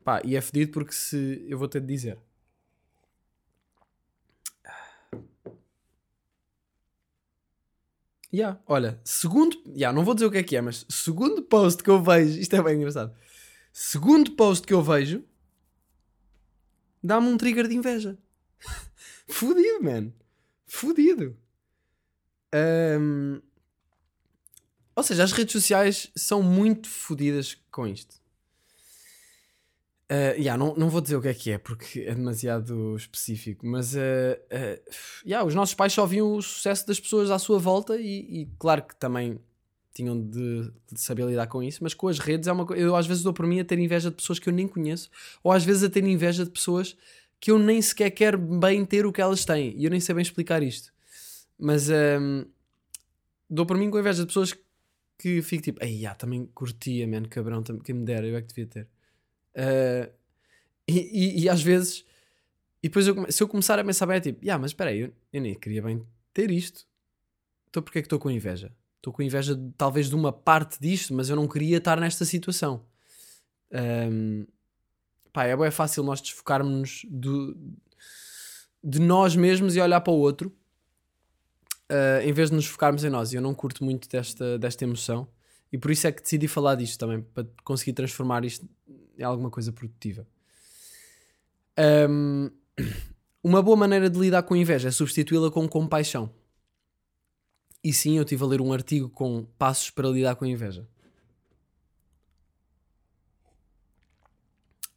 Pá, 0.03 0.23
e 0.25 0.37
é 0.37 0.41
fedido 0.41 0.73
porque 0.73 0.93
se. 0.93 1.45
Eu 1.49 1.59
vou 1.59 1.67
ter 1.69 1.81
de 1.81 1.89
dizer. 1.89 2.17
Yeah, 8.33 8.61
olha, 8.67 9.01
segundo. 9.05 9.57
Yeah, 9.69 9.93
não 9.97 10.05
vou 10.05 10.15
dizer 10.15 10.27
o 10.27 10.31
que 10.31 10.39
é 10.39 10.43
que 10.43 10.57
é, 10.57 10.61
mas 10.61 10.87
segundo 10.89 11.43
post 11.43 11.83
que 11.83 11.91
eu 11.91 12.03
vejo. 12.03 12.39
Isto 12.39 12.55
é 12.55 12.63
bem 12.63 12.77
engraçado. 12.77 13.13
Segundo 13.73 14.31
post 14.33 14.67
que 14.67 14.75
eu 14.75 14.83
vejo. 14.83 15.25
Dá-me 17.03 17.29
um 17.29 17.37
trigger 17.37 17.67
de 17.69 17.75
inveja. 17.75 18.17
Fudido, 19.29 19.83
man. 19.83 20.13
Fudido. 20.67 21.37
Um, 22.55 23.41
ou 24.95 25.03
seja, 25.03 25.25
as 25.25 25.33
redes 25.33 25.53
sociais 25.53 26.11
são 26.17 26.43
muito 26.43 26.89
fodidas 26.89 27.59
com 27.71 27.87
isto. 27.87 28.17
Uh, 30.11 30.39
yeah, 30.39 30.57
não, 30.57 30.75
não 30.77 30.89
vou 30.89 31.01
dizer 31.01 31.17
o 31.17 31.21
que 31.21 31.29
é 31.29 31.35
que 31.35 31.51
é 31.51 31.59
porque 31.59 32.01
é 32.01 32.15
demasiado 32.15 32.95
específico, 32.95 33.67
mas 33.67 33.95
uh, 33.95 33.99
uh, 33.99 34.95
yeah, 35.27 35.45
os 35.45 35.53
nossos 35.53 35.75
pais 35.75 35.93
só 35.93 36.07
viam 36.07 36.33
o 36.33 36.41
sucesso 36.41 36.87
das 36.87 37.01
pessoas 37.01 37.29
à 37.29 37.41
sua 37.41 37.59
volta 37.59 37.97
e, 37.97 38.43
e 38.43 38.49
claro 38.57 38.85
que 38.85 38.95
também 38.95 39.41
tinham 39.93 40.21
de, 40.21 40.71
de, 40.93 41.01
saber 41.01 41.27
lidar 41.27 41.49
com 41.49 41.61
isso, 41.61 41.83
mas 41.83 41.93
com 41.93 42.07
as 42.07 42.21
redes 42.21 42.47
é 42.47 42.53
uma 42.53 42.65
Eu 42.77 42.95
às 42.95 43.07
vezes 43.07 43.23
dou 43.23 43.33
por 43.33 43.47
mim 43.47 43.59
a 43.59 43.65
ter 43.65 43.79
inveja 43.79 44.11
de 44.11 44.17
pessoas 44.17 44.39
que 44.39 44.49
eu 44.49 44.53
nem 44.53 44.69
conheço, 44.69 45.11
ou 45.43 45.51
às 45.51 45.65
vezes 45.65 45.83
a 45.83 45.91
ter 45.91 46.05
inveja 46.05 46.45
de 46.45 46.51
pessoas 46.51 46.97
que 47.41 47.51
eu 47.51 47.59
nem 47.59 47.81
sequer 47.81 48.11
quero 48.11 48.39
bem 48.39 48.85
ter 48.85 49.07
o 49.07 49.13
que 49.13 49.21
elas 49.21 49.45
têm 49.45 49.75
e 49.77 49.85
eu 49.85 49.91
nem 49.91 50.01
sei 50.01 50.15
bem 50.15 50.23
explicar 50.23 50.63
isto. 50.63 50.93
Mas 51.59 51.89
um, 51.89 52.45
dou 53.49 53.67
por 53.67 53.77
mim 53.77 53.91
com 53.91 53.99
inveja 53.99 54.21
de 54.21 54.27
pessoas 54.27 54.55
que 55.19 55.41
fico 55.43 55.63
tipo, 55.63 55.79
ai, 55.83 55.93
yeah, 55.93 56.15
também 56.15 56.47
curtia, 56.55 57.07
man, 57.07 57.23
cabrão, 57.25 57.63
quem 57.63 57.95
me 57.95 58.05
dera, 58.05 58.27
eu 58.27 58.37
é 58.37 58.43
que 58.43 58.49
devia 58.49 58.67
ter. 58.67 58.89
Uh, 59.55 60.13
e, 60.87 60.99
e, 60.99 61.45
e, 61.45 61.49
às 61.49 61.63
vezes, 61.63 62.05
e 62.83 62.89
depois 62.89 63.07
eu, 63.07 63.33
se 63.33 63.43
eu 63.43 63.49
começar 63.49 63.79
a 63.79 63.85
pensar 63.85 64.07
bem, 64.07 64.17
é 64.17 64.21
tipo, 64.21 64.45
yeah, 64.45 64.61
mas 64.61 64.73
espera 64.73 64.91
aí, 64.91 65.01
eu, 65.01 65.13
eu, 65.33 65.41
nem 65.41 65.55
queria 65.55 65.83
bem 65.83 66.07
ter 66.35 66.51
isto. 66.51 66.87
Então 67.69 67.83
porquê 67.83 67.99
é 67.99 68.03
que 68.03 68.07
estou 68.07 68.19
com 68.19 68.31
inveja? 68.31 68.73
Estou 68.97 69.13
com 69.13 69.23
inveja 69.23 69.55
de, 69.55 69.73
talvez 69.77 70.09
de 70.09 70.15
uma 70.15 70.33
parte 70.33 70.79
disto, 70.81 71.15
mas 71.15 71.31
eu 71.31 71.37
não 71.37 71.49
queria 71.49 71.79
estar 71.79 71.99
nesta 71.99 72.25
situação. 72.25 72.85
Um, 73.73 74.47
pá, 75.37 75.45
é 75.45 75.55
bem 75.55 75.71
fácil 75.71 76.03
nós 76.03 76.23
desfocarmos 76.23 77.05
do, 77.11 77.55
de 78.83 78.99
nós 78.99 79.37
mesmos 79.37 79.77
e 79.77 79.81
olhar 79.83 80.01
para 80.01 80.15
o 80.15 80.17
outro. 80.17 80.51
Uh, 81.91 82.25
em 82.25 82.33
vez 82.33 82.49
de 82.49 82.57
nos 82.57 82.65
focarmos 82.65 83.05
em 83.05 83.11
nós, 83.11 83.33
e 83.33 83.37
eu 83.37 83.43
não 83.43 83.55
curto 83.55 83.85
muito 83.85 84.09
desta, 84.09 84.59
desta 84.59 84.83
emoção, 84.83 85.29
e 85.71 85.77
por 85.77 85.91
isso 85.91 86.07
é 86.07 86.11
que 86.11 86.23
decidi 86.23 86.49
falar 86.49 86.75
disto 86.75 86.99
também, 86.99 87.21
para 87.21 87.47
conseguir 87.63 87.93
transformar 87.93 88.47
isto 88.47 88.67
em 89.19 89.23
alguma 89.23 89.51
coisa 89.51 89.71
produtiva. 89.71 90.27
Um, 92.09 92.51
uma 93.45 93.63
boa 93.63 93.77
maneira 93.77 94.09
de 94.09 94.19
lidar 94.19 94.43
com 94.43 94.57
inveja 94.57 94.89
é 94.89 94.91
substituí-la 94.91 95.51
com 95.51 95.69
compaixão. 95.69 96.33
E 97.85 97.93
sim, 97.93 98.17
eu 98.17 98.23
estive 98.23 98.43
a 98.43 98.47
ler 98.47 98.61
um 98.63 98.73
artigo 98.73 99.11
com 99.11 99.45
passos 99.59 99.91
para 99.91 100.09
lidar 100.09 100.35
com 100.35 100.47
inveja. 100.47 100.89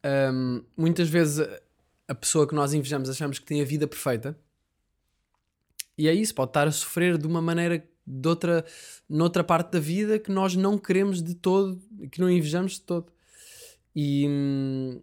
Um, 0.04 0.62
muitas 0.76 1.08
vezes 1.08 1.46
a 2.08 2.14
pessoa 2.14 2.46
que 2.48 2.54
nós 2.54 2.72
invejamos 2.72 3.08
achamos 3.10 3.38
que 3.38 3.44
tem 3.44 3.60
a 3.60 3.64
vida 3.64 3.86
perfeita 3.86 4.36
e 6.00 6.08
é 6.08 6.14
isso, 6.14 6.34
pode 6.34 6.48
estar 6.48 6.66
a 6.66 6.72
sofrer 6.72 7.18
de 7.18 7.26
uma 7.26 7.42
maneira 7.42 7.86
de 8.06 8.26
outra, 8.26 8.64
noutra 9.06 9.44
parte 9.44 9.72
da 9.72 9.78
vida 9.78 10.18
que 10.18 10.32
nós 10.32 10.56
não 10.56 10.78
queremos 10.78 11.22
de 11.22 11.34
todo, 11.34 11.78
que 12.10 12.18
não 12.18 12.30
invejamos 12.30 12.72
de 12.72 12.80
todo. 12.80 13.12
E. 13.94 14.26
Hum, 14.26 15.02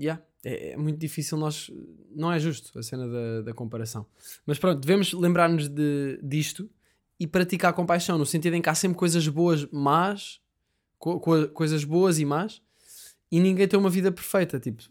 yeah, 0.00 0.22
é, 0.42 0.70
é, 0.70 0.76
muito 0.78 0.98
difícil 0.98 1.36
nós. 1.36 1.70
Não 2.14 2.32
é 2.32 2.38
justo 2.38 2.78
a 2.78 2.82
cena 2.82 3.06
da, 3.06 3.42
da 3.42 3.52
comparação. 3.52 4.06
Mas 4.46 4.58
pronto, 4.58 4.80
devemos 4.80 5.12
lembrar-nos 5.12 5.68
de, 5.68 6.18
disto 6.22 6.70
e 7.20 7.26
praticar 7.26 7.74
compaixão, 7.74 8.16
no 8.16 8.24
sentido 8.24 8.54
em 8.54 8.62
que 8.62 8.70
há 8.70 8.74
sempre 8.74 8.96
coisas 8.96 9.28
boas, 9.28 9.66
más, 9.70 10.40
co 10.98 11.20
co 11.20 11.46
coisas 11.48 11.84
boas 11.84 12.18
e 12.18 12.24
más, 12.24 12.62
e 13.30 13.40
ninguém 13.40 13.66
tem 13.66 13.78
uma 13.78 13.90
vida 13.90 14.10
perfeita. 14.10 14.58
Tipo, 14.58 14.82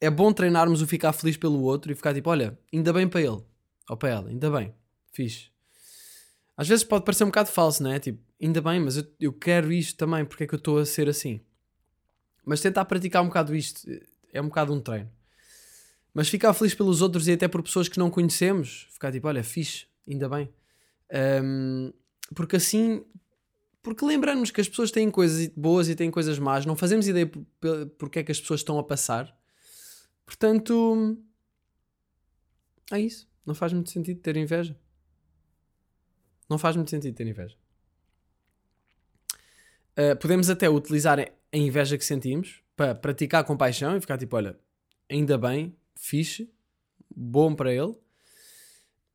é 0.00 0.10
bom 0.10 0.32
treinarmos 0.32 0.82
o 0.82 0.86
ficar 0.86 1.12
feliz 1.12 1.36
pelo 1.36 1.62
outro 1.62 1.90
e 1.90 1.94
ficar 1.94 2.14
tipo, 2.14 2.30
olha, 2.30 2.58
ainda 2.72 2.92
bem 2.92 3.08
para 3.08 3.20
ele 3.20 3.42
ou 3.88 3.96
para 3.96 4.08
ela, 4.08 4.28
ainda 4.28 4.50
bem, 4.50 4.74
fixe. 5.12 5.50
Às 6.56 6.68
vezes 6.68 6.84
pode 6.84 7.04
parecer 7.04 7.24
um 7.24 7.28
bocado 7.28 7.50
falso, 7.50 7.82
não 7.82 7.92
é? 7.92 7.98
Tipo, 7.98 8.20
ainda 8.40 8.60
bem, 8.60 8.80
mas 8.80 8.96
eu, 8.96 9.04
eu 9.20 9.32
quero 9.32 9.72
isto 9.72 9.96
também, 9.96 10.24
porque 10.24 10.44
é 10.44 10.46
que 10.46 10.54
eu 10.54 10.58
estou 10.58 10.78
a 10.78 10.86
ser 10.86 11.08
assim? 11.08 11.40
Mas 12.44 12.60
tentar 12.60 12.84
praticar 12.84 13.22
um 13.22 13.26
bocado 13.26 13.54
isto 13.54 13.88
é 14.32 14.40
um 14.40 14.48
bocado 14.48 14.72
um 14.72 14.80
treino. 14.80 15.10
Mas 16.14 16.28
ficar 16.28 16.54
feliz 16.54 16.74
pelos 16.74 17.02
outros 17.02 17.28
e 17.28 17.32
até 17.32 17.46
por 17.46 17.62
pessoas 17.62 17.88
que 17.88 17.98
não 17.98 18.10
conhecemos, 18.10 18.86
ficar 18.90 19.12
tipo, 19.12 19.28
olha, 19.28 19.44
fixe, 19.44 19.86
ainda 20.08 20.28
bem. 20.28 20.48
Um, 21.42 21.92
porque 22.34 22.56
assim, 22.56 23.04
porque 23.86 24.04
lembramos 24.04 24.50
que 24.50 24.60
as 24.60 24.68
pessoas 24.68 24.90
têm 24.90 25.08
coisas 25.12 25.46
boas 25.56 25.88
e 25.88 25.94
têm 25.94 26.10
coisas 26.10 26.40
más, 26.40 26.66
não 26.66 26.74
fazemos 26.74 27.06
ideia 27.06 27.30
porque 27.96 28.18
é 28.18 28.24
que 28.24 28.32
as 28.32 28.40
pessoas 28.40 28.58
estão 28.58 28.80
a 28.80 28.82
passar. 28.82 29.32
Portanto, 30.24 31.16
é 32.90 32.98
isso. 32.98 33.28
Não 33.46 33.54
faz 33.54 33.72
muito 33.72 33.88
sentido 33.90 34.18
ter 34.20 34.36
inveja. 34.36 34.76
Não 36.50 36.58
faz 36.58 36.74
muito 36.74 36.90
sentido 36.90 37.14
ter 37.14 37.28
inveja. 37.28 37.56
Uh, 39.96 40.16
podemos 40.20 40.50
até 40.50 40.68
utilizar 40.68 41.20
a 41.20 41.56
inveja 41.56 41.96
que 41.96 42.04
sentimos 42.04 42.64
para 42.74 42.92
praticar 42.92 43.44
compaixão 43.44 43.96
e 43.96 44.00
ficar 44.00 44.18
tipo: 44.18 44.34
olha, 44.34 44.58
ainda 45.08 45.38
bem, 45.38 45.76
fixe, 45.94 46.52
bom 47.08 47.54
para 47.54 47.72
ele. 47.72 47.92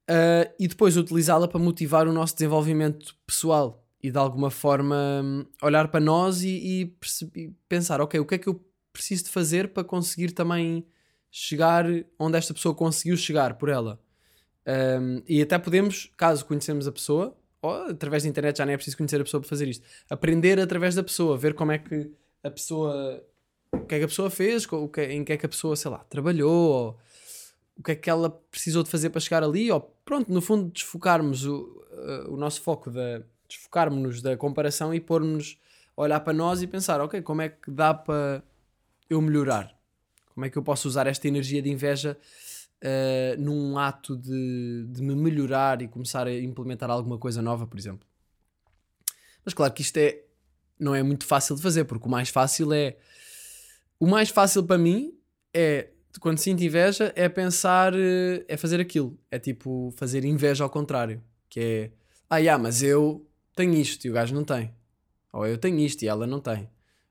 Uh, 0.10 0.48
e 0.58 0.66
depois 0.66 0.96
utilizá-la 0.96 1.46
para 1.46 1.60
motivar 1.60 2.08
o 2.08 2.14
nosso 2.14 2.36
desenvolvimento 2.36 3.18
pessoal 3.28 3.82
e 4.04 4.12
de 4.12 4.18
alguma 4.18 4.50
forma 4.50 5.22
hum, 5.24 5.46
olhar 5.62 5.88
para 5.90 6.00
nós 6.00 6.44
e, 6.44 6.94
e, 7.36 7.54
pensar: 7.70 8.02
ok, 8.02 8.20
o 8.20 8.26
que 8.26 8.36
é 8.36 8.38
que 8.38 8.48
eu 8.48 8.64
preciso 8.92 9.26
de 9.26 9.30
fazer 9.30 9.70
para 9.70 9.84
conseguir 9.84 10.32
também 10.32 10.86
chegar 11.30 11.86
onde 12.20 12.38
esta 12.38 12.54
pessoa 12.54 12.76
conseguiu 12.76 13.16
chegar 13.16 13.56
por 13.56 13.70
ela? 13.70 14.00
Um, 14.68 15.22
e 15.28 15.42
até 15.42 15.58
podemos, 15.58 16.12
caso 16.18 16.46
conhecemos 16.46 16.88
a 16.88 16.92
pessoa, 16.92 17.36
ou 17.62 17.72
através 17.72 18.24
da 18.24 18.30
internet 18.30 18.58
já 18.58 18.66
nem 18.66 18.74
é 18.74 18.78
preciso 18.78 18.98
conhecer 18.98 19.20
a 19.20 19.24
pessoa 19.24 19.42
para 19.42 19.50
fazer 19.50 19.68
isto, 19.68 19.86
aprender 20.10 20.60
através 20.60 20.96
da 20.96 21.04
pessoa, 21.04 21.38
ver 21.38 21.54
como 21.54 21.72
é 21.72 21.78
que 21.78 22.12
a 22.44 22.50
pessoa, 22.50 23.24
o 23.72 23.86
que 23.86 23.96
é 23.96 24.00
que 24.00 24.06
a 24.06 24.08
pessoa 24.08 24.30
fez, 24.30 24.66
que, 24.66 24.76
em 25.04 25.24
que 25.24 25.34
é 25.34 25.38
que 25.38 25.46
a 25.46 25.50
pessoa, 25.50 25.76
sei 25.76 25.92
lá, 25.92 26.00
trabalhou, 26.00 26.52
ou 26.52 27.00
o 27.78 27.84
que 27.84 27.92
é 27.92 27.96
que 27.96 28.10
ela 28.10 28.30
precisou 28.30 28.84
de 28.84 28.90
fazer 28.90 29.10
para 29.10 29.22
chegar 29.22 29.44
ali, 29.44 29.72
ou 29.72 29.82
pronto, 30.06 30.32
no 30.32 30.42
fundo, 30.42 30.72
desfocarmos 30.72 31.46
o, 31.46 31.84
uh, 31.92 32.34
o 32.34 32.38
nosso 32.38 32.62
foco, 32.62 32.90
da, 32.92 33.24
desfocarmos-nos 33.52 34.22
da 34.22 34.38
comparação 34.38 34.94
e 34.94 35.00
pormos 35.00 35.58
olhar 35.96 36.20
para 36.22 36.34
nós 36.34 36.62
e 36.62 36.68
pensar, 36.68 37.02
ok, 37.02 37.22
como 37.22 37.42
é 37.42 37.50
que 37.50 37.70
dá 37.70 37.94
para 37.94 38.44
eu 39.10 39.22
melhorar? 39.22 39.76
Como 40.34 40.46
é 40.46 40.50
que 40.50 40.58
eu 40.58 40.64
posso 40.64 40.88
usar 40.88 41.08
esta 41.08 41.28
energia 41.28 41.62
de 41.62 41.70
inveja 41.70 42.18
eh, 42.80 43.36
num 43.38 43.78
ato 43.78 44.16
de, 44.16 44.86
de 44.90 45.02
me 45.02 45.16
melhorar 45.16 45.82
e 45.82 45.88
começar 45.88 46.26
a 46.28 46.34
implementar 46.34 46.90
alguma 46.90 47.18
coisa 47.18 47.42
nova, 47.42 47.68
por 47.68 47.78
exemplo? 47.78 48.08
Mas 49.44 49.54
claro 49.54 49.74
que 49.74 49.82
isto 49.82 49.98
é, 49.98 50.24
não 50.80 50.96
é 50.96 51.04
muito 51.04 51.26
fácil 51.26 51.56
de 51.56 51.62
fazer, 51.62 51.84
porque 51.84 52.08
o 52.08 52.10
mais 52.10 52.30
fácil 52.30 52.72
é. 52.74 52.96
O 54.00 54.08
mais 54.08 54.30
fácil 54.30 54.64
para 54.64 54.78
mim 54.78 55.14
é, 55.54 55.90
quando 56.20 56.38
sinto 56.38 56.64
inveja, 56.64 57.12
é 57.16 57.28
pensar, 57.28 57.94
eh, 57.94 58.46
é 58.48 58.56
fazer 58.56 58.80
aquilo. 58.80 59.20
É 59.30 59.38
tipo 59.38 59.94
fazer 59.98 60.24
inveja 60.24 60.64
ao 60.64 60.70
contrário. 60.70 61.22
Que 61.50 61.60
é, 61.60 61.92
ah, 62.30 62.38
yeah, 62.38 62.62
mas 62.62 62.82
eu 62.82 63.28
tenho 63.56 63.74
isto 63.74 64.06
e 64.06 64.10
o 64.10 64.14
gajo 64.14 64.34
não 64.34 64.44
tem. 64.44 64.74
Ou 65.34 65.46
eu 65.48 65.58
tenho 65.58 65.80
isto 65.80 66.04
e 66.04 66.08
ela 66.08 66.28
não 66.28 66.40
tem. 66.40 66.70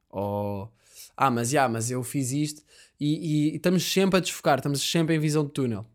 Ou, 0.09 0.71
ah, 1.17 1.31
mas 1.31 1.53
yeah, 1.53 1.73
mas 1.73 1.91
eu 1.91 2.03
fiz 2.03 2.33
isto. 2.33 2.63
E, 2.99 3.53
e- 3.53 3.57
estamos 3.57 3.83
sempre 3.83 4.19
a 4.19 4.21
desfocar, 4.21 4.59
estamos 4.59 4.81
sempre 4.83 5.15
em 5.15 5.19
visão 5.19 5.45
de 5.45 5.53
túnel. 5.53 5.87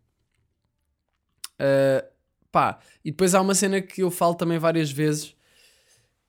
Uh, 1.60 2.05
pá, 2.51 2.79
e 3.03 3.12
depois 3.12 3.36
há 3.36 3.41
uma 3.41 3.55
cena 3.55 3.81
que 3.81 4.01
eu 4.01 4.12
falo 4.12 4.36
também 4.36 4.58
várias 4.58 4.91
vezes 4.91 5.36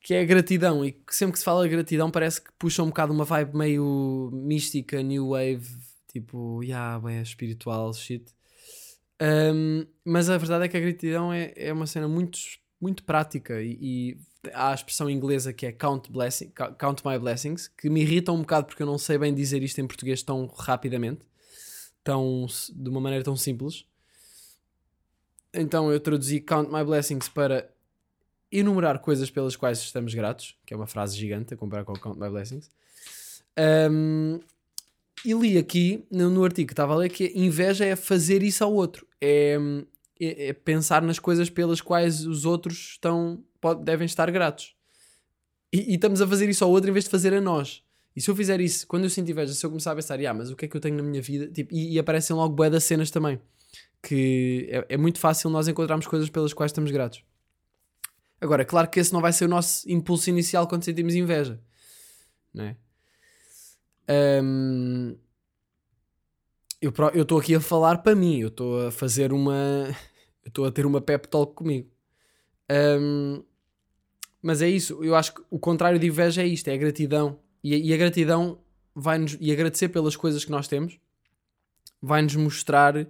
que 0.06 0.14
é 0.14 0.20
a 0.20 0.24
gratidão. 0.24 0.84
E 0.84 0.92
que 0.92 1.12
sempre 1.14 1.32
que 1.32 1.40
se 1.40 1.44
fala 1.44 1.66
gratidão 1.66 2.12
parece 2.12 2.40
que 2.40 2.52
puxa 2.56 2.80
um 2.80 2.86
bocado 2.86 3.12
uma 3.12 3.24
vibe 3.24 3.56
meio 3.56 4.30
mística, 4.32 5.02
new 5.02 5.30
wave, 5.30 5.66
tipo, 6.06 6.62
yeah, 6.62 6.96
bem, 7.00 7.20
espiritual, 7.20 7.92
shit. 7.92 8.24
Um, 9.20 9.84
mas 10.04 10.30
a 10.30 10.38
verdade 10.38 10.66
é 10.66 10.68
que 10.68 10.76
a 10.76 10.80
gratidão 10.80 11.32
é, 11.32 11.52
é 11.56 11.72
uma 11.72 11.88
cena 11.88 12.06
muito, 12.06 12.38
muito 12.80 13.02
prática 13.04 13.60
e, 13.62 13.78
e 13.80 14.18
há 14.52 14.70
a 14.70 14.74
expressão 14.74 15.08
inglesa 15.08 15.52
que 15.52 15.66
é 15.66 15.72
count, 15.72 16.10
blessing, 16.10 16.52
count 16.78 17.02
my 17.04 17.18
blessings, 17.18 17.68
que 17.68 17.88
me 17.88 18.02
irrita 18.02 18.32
um 18.32 18.40
bocado 18.40 18.66
porque 18.66 18.82
eu 18.82 18.86
não 18.86 18.98
sei 18.98 19.18
bem 19.18 19.34
dizer 19.34 19.62
isto 19.62 19.80
em 19.80 19.86
português 19.86 20.22
tão 20.22 20.46
rapidamente, 20.46 21.26
tão, 22.04 22.46
de 22.74 22.88
uma 22.88 23.00
maneira 23.00 23.24
tão 23.24 23.36
simples. 23.36 23.84
Então 25.52 25.90
eu 25.90 25.98
traduzi 25.98 26.40
count 26.40 26.70
my 26.72 26.84
blessings 26.84 27.28
para 27.28 27.68
enumerar 28.52 28.98
coisas 29.00 29.30
pelas 29.30 29.56
quais 29.56 29.78
estamos 29.78 30.14
gratos, 30.14 30.56
que 30.64 30.72
é 30.72 30.76
uma 30.76 30.86
frase 30.86 31.16
gigante 31.16 31.54
a 31.54 31.56
comparar 31.56 31.84
com 31.84 31.94
count 31.94 32.18
my 32.18 32.28
blessings. 32.28 32.70
Um, 33.90 34.38
e 35.24 35.32
li 35.32 35.58
aqui 35.58 36.04
no, 36.10 36.30
no 36.30 36.44
artigo 36.44 36.68
que 36.68 36.72
estava 36.72 36.92
a 36.92 36.96
ler 36.96 37.08
que 37.08 37.32
inveja 37.34 37.84
é 37.84 37.96
fazer 37.96 38.42
isso 38.42 38.62
ao 38.62 38.72
outro, 38.72 39.06
é, 39.20 39.56
é- 40.20 40.48
é 40.48 40.52
pensar 40.52 41.02
nas 41.02 41.18
coisas 41.18 41.50
pelas 41.50 41.80
quais 41.80 42.26
os 42.26 42.44
outros 42.44 42.90
estão, 42.92 43.42
pode- 43.60 43.84
devem 43.84 44.06
estar 44.06 44.30
gratos. 44.30 44.74
E, 45.72 45.92
e 45.92 45.94
estamos 45.96 46.20
a 46.22 46.26
fazer 46.26 46.48
isso 46.48 46.64
ao 46.64 46.70
outro 46.70 46.88
em 46.90 46.92
vez 46.92 47.04
de 47.04 47.10
fazer 47.10 47.34
a 47.34 47.40
nós. 47.40 47.82
E 48.14 48.20
se 48.20 48.30
eu 48.30 48.36
fizer 48.36 48.60
isso, 48.60 48.86
quando 48.86 49.04
eu 49.04 49.10
sinto 49.10 49.30
inveja, 49.30 49.52
se 49.52 49.64
eu 49.64 49.68
começar 49.68 49.92
a 49.92 49.94
pensar, 49.94 50.18
ah, 50.24 50.34
mas 50.34 50.50
o 50.50 50.56
que 50.56 50.64
é 50.64 50.68
que 50.68 50.76
eu 50.76 50.80
tenho 50.80 50.96
na 50.96 51.02
minha 51.02 51.20
vida? 51.20 51.48
Tipo, 51.48 51.74
e, 51.74 51.94
e 51.94 51.98
aparecem 51.98 52.34
logo 52.34 52.54
bué 52.54 52.70
das 52.70 52.84
cenas 52.84 53.10
também. 53.10 53.38
Que 54.02 54.68
é, 54.70 54.94
é 54.94 54.96
muito 54.96 55.18
fácil 55.18 55.50
nós 55.50 55.68
encontrarmos 55.68 56.06
coisas 56.06 56.30
pelas 56.30 56.52
quais 56.54 56.70
estamos 56.70 56.90
gratos. 56.90 57.22
Agora, 58.40 58.64
claro 58.64 58.88
que 58.88 59.00
esse 59.00 59.12
não 59.12 59.20
vai 59.20 59.32
ser 59.32 59.44
o 59.44 59.48
nosso 59.48 59.90
impulso 59.90 60.30
inicial 60.30 60.66
quando 60.66 60.84
sentimos 60.84 61.14
inveja. 61.14 61.60
Não 62.54 62.64
é? 62.64 62.76
Eu 66.80 67.22
estou 67.22 67.38
aqui 67.38 67.54
a 67.54 67.60
falar 67.60 67.98
para 67.98 68.14
mim, 68.14 68.38
eu 68.40 68.48
estou 68.48 68.86
a 68.86 68.90
fazer 68.90 69.32
uma. 69.32 69.54
Eu 70.44 70.48
estou 70.50 70.64
a 70.64 70.70
ter 70.70 70.86
uma 70.86 71.00
pep 71.00 71.26
talk 71.26 71.54
comigo. 71.54 71.90
Ahm, 72.70 73.42
mas 74.40 74.62
é 74.62 74.68
isso, 74.68 75.02
eu 75.02 75.16
acho 75.16 75.34
que 75.34 75.42
o 75.50 75.58
contrário 75.58 75.98
de 75.98 76.06
inveja 76.06 76.42
é 76.42 76.46
isto: 76.46 76.68
é 76.68 76.74
a 76.74 76.76
gratidão. 76.76 77.40
E, 77.64 77.74
a- 77.74 77.78
e 77.78 77.92
a 77.92 77.96
gratidão 77.96 78.60
vai-nos. 78.94 79.36
E 79.40 79.50
agradecer 79.50 79.88
pelas 79.88 80.14
coisas 80.14 80.44
que 80.44 80.50
nós 80.52 80.68
temos 80.68 81.00
vai-nos 82.00 82.36
mostrar 82.36 83.08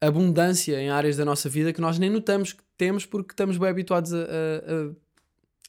abundância 0.00 0.80
em 0.80 0.90
áreas 0.90 1.16
da 1.16 1.24
nossa 1.24 1.48
vida 1.48 1.72
que 1.72 1.80
nós 1.80 1.98
nem 1.98 2.10
notamos 2.10 2.52
que 2.52 2.62
temos 2.76 3.04
porque 3.04 3.32
estamos 3.32 3.56
bem 3.58 3.68
habituados 3.68 4.12
a, 4.14 4.18
a, 4.18 4.22
a- 4.22 4.94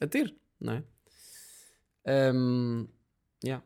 a 0.05 0.07
ter, 0.07 0.35
não 0.61 0.73
é? 0.73 0.83
Ahm, 2.05 2.87
yeah. 3.43 3.63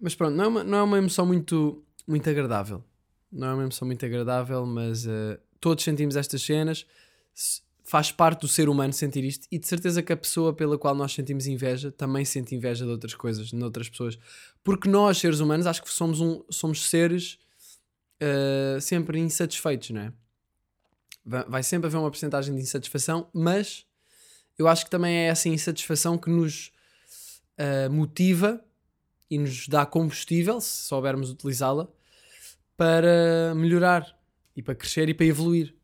Mas 0.00 0.14
pronto, 0.14 0.34
não 0.36 0.44
é 0.44 0.48
uma, 0.48 0.64
não 0.64 0.78
é 0.78 0.82
uma 0.82 0.98
emoção 0.98 1.26
muito, 1.26 1.82
muito 2.06 2.28
agradável. 2.28 2.82
Não 3.30 3.48
é 3.48 3.54
uma 3.54 3.62
emoção 3.64 3.86
muito 3.86 4.04
agradável, 4.06 4.64
mas 4.64 5.06
eh, 5.06 5.38
todos 5.60 5.84
sentimos 5.84 6.16
estas 6.16 6.40
cenas. 6.42 6.86
Faz 7.84 8.12
parte 8.12 8.42
do 8.42 8.48
ser 8.48 8.68
humano 8.68 8.92
sentir 8.92 9.24
isto 9.24 9.46
e 9.50 9.58
de 9.58 9.66
certeza 9.66 10.02
que 10.02 10.12
a 10.12 10.16
pessoa 10.16 10.52
pela 10.52 10.76
qual 10.78 10.94
nós 10.94 11.12
sentimos 11.12 11.46
inveja 11.46 11.90
também 11.90 12.24
sente 12.24 12.54
inveja 12.54 12.84
de 12.84 12.90
outras 12.90 13.14
coisas, 13.14 13.48
de 13.48 13.62
outras 13.64 13.88
pessoas. 13.88 14.18
Porque 14.62 14.88
nós, 14.88 15.18
seres 15.18 15.40
humanos, 15.40 15.66
acho 15.66 15.82
que 15.82 15.90
somos, 15.90 16.20
um, 16.20 16.42
somos 16.50 16.88
seres 16.88 17.38
eh, 18.20 18.78
sempre 18.80 19.18
insatisfeitos, 19.18 19.90
não 19.90 20.02
é? 20.02 20.12
Va- 21.24 21.46
Vai 21.48 21.62
sempre 21.62 21.86
haver 21.86 21.96
uma 21.98 22.10
porcentagem 22.10 22.54
de 22.54 22.60
insatisfação, 22.60 23.28
mas 23.32 23.86
eu 24.58 24.68
acho 24.68 24.84
que 24.84 24.90
também 24.90 25.14
é 25.16 25.26
essa 25.28 25.48
insatisfação 25.48 26.18
que 26.18 26.28
nos 26.30 26.70
eh, 27.56 27.88
motiva 27.88 28.62
e 29.30 29.38
nos 29.38 29.68
dá 29.68 29.84
combustível, 29.84 30.60
se 30.60 30.84
soubermos 30.86 31.30
utilizá-la, 31.30 31.88
para 32.76 33.54
melhorar 33.54 34.18
e 34.56 34.62
para 34.62 34.74
crescer 34.74 35.08
e 35.08 35.14
para 35.14 35.26
evoluir. 35.26 35.74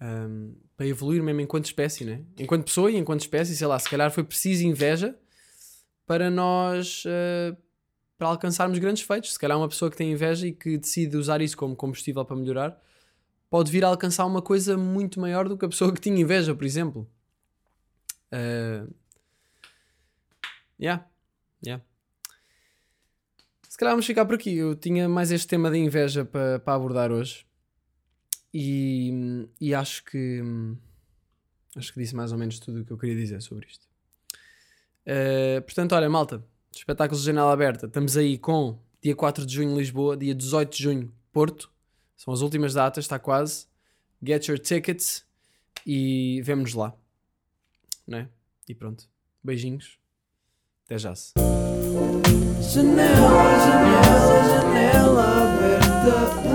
Ahm, 0.00 0.54
para 0.76 0.86
evoluir 0.86 1.22
mesmo 1.22 1.40
enquanto 1.40 1.66
espécie, 1.66 2.04
né? 2.04 2.22
Enquanto 2.38 2.64
pessoa 2.64 2.90
e 2.90 2.96
enquanto 2.96 3.20
espécie, 3.20 3.54
sei 3.54 3.66
lá, 3.66 3.78
se 3.78 3.88
calhar 3.88 4.10
foi 4.10 4.24
preciso 4.24 4.64
inveja 4.64 5.14
para 6.06 6.30
nós 6.30 7.04
eh, 7.06 7.54
para 8.16 8.28
alcançarmos 8.28 8.78
grandes 8.78 9.02
feitos. 9.02 9.34
Se 9.34 9.38
calhar 9.38 9.58
uma 9.58 9.68
pessoa 9.68 9.90
que 9.90 9.96
tem 9.96 10.12
inveja 10.12 10.46
e 10.46 10.52
que 10.52 10.78
decide 10.78 11.16
usar 11.16 11.40
isso 11.40 11.56
como 11.56 11.76
combustível 11.76 12.24
para 12.24 12.36
melhorar 12.36 12.80
pode 13.50 13.70
vir 13.70 13.84
a 13.84 13.88
alcançar 13.88 14.24
uma 14.24 14.40
coisa 14.40 14.78
muito 14.78 15.20
maior 15.20 15.48
do 15.48 15.58
que 15.58 15.64
a 15.64 15.68
pessoa 15.68 15.92
que 15.92 16.00
tinha 16.00 16.18
inveja, 16.20 16.54
por 16.54 16.64
exemplo. 16.64 17.10
Eh, 18.30 18.86
yeah, 20.80 21.04
yeah. 21.66 21.84
Calhar 23.80 23.94
vamos 23.94 24.04
ficar 24.04 24.26
por 24.26 24.34
aqui. 24.34 24.54
Eu 24.54 24.74
tinha 24.74 25.08
mais 25.08 25.32
este 25.32 25.48
tema 25.48 25.70
da 25.70 25.78
inveja 25.78 26.22
para, 26.22 26.60
abordar 26.66 27.10
hoje. 27.10 27.46
E, 28.52 29.48
e 29.58 29.74
acho 29.74 30.04
que 30.04 30.42
acho 31.74 31.90
que 31.94 31.98
disse 31.98 32.14
mais 32.14 32.30
ou 32.30 32.36
menos 32.36 32.58
tudo 32.58 32.82
o 32.82 32.84
que 32.84 32.90
eu 32.90 32.98
queria 32.98 33.16
dizer 33.16 33.40
sobre 33.40 33.66
isto. 33.66 33.88
Eh, 35.06 35.62
portanto, 35.62 35.94
olha, 35.94 36.10
malta, 36.10 36.44
espetáculos 36.70 37.22
de 37.22 37.26
janela 37.28 37.50
aberta. 37.50 37.86
Estamos 37.86 38.18
aí 38.18 38.36
com 38.36 38.78
dia 39.00 39.16
4 39.16 39.46
de 39.46 39.54
junho 39.54 39.78
Lisboa, 39.78 40.14
dia 40.14 40.34
18 40.34 40.76
de 40.76 40.82
junho 40.82 41.14
Porto. 41.32 41.72
São 42.18 42.34
as 42.34 42.42
últimas 42.42 42.74
datas, 42.74 43.06
está 43.06 43.18
quase. 43.18 43.66
Get 44.22 44.46
your 44.48 44.58
tickets 44.58 45.24
e 45.86 46.42
vemo-nos 46.44 46.74
lá. 46.74 46.94
Né? 48.06 48.28
E 48.68 48.74
pronto. 48.74 49.08
Beijinhos. 49.42 49.98
Até 50.84 50.98
já. 50.98 51.14
-se. 51.14 51.32
Janela, 52.60 53.08
janela, 53.64 54.44
janela 54.50 55.24
aberta. 55.54 56.49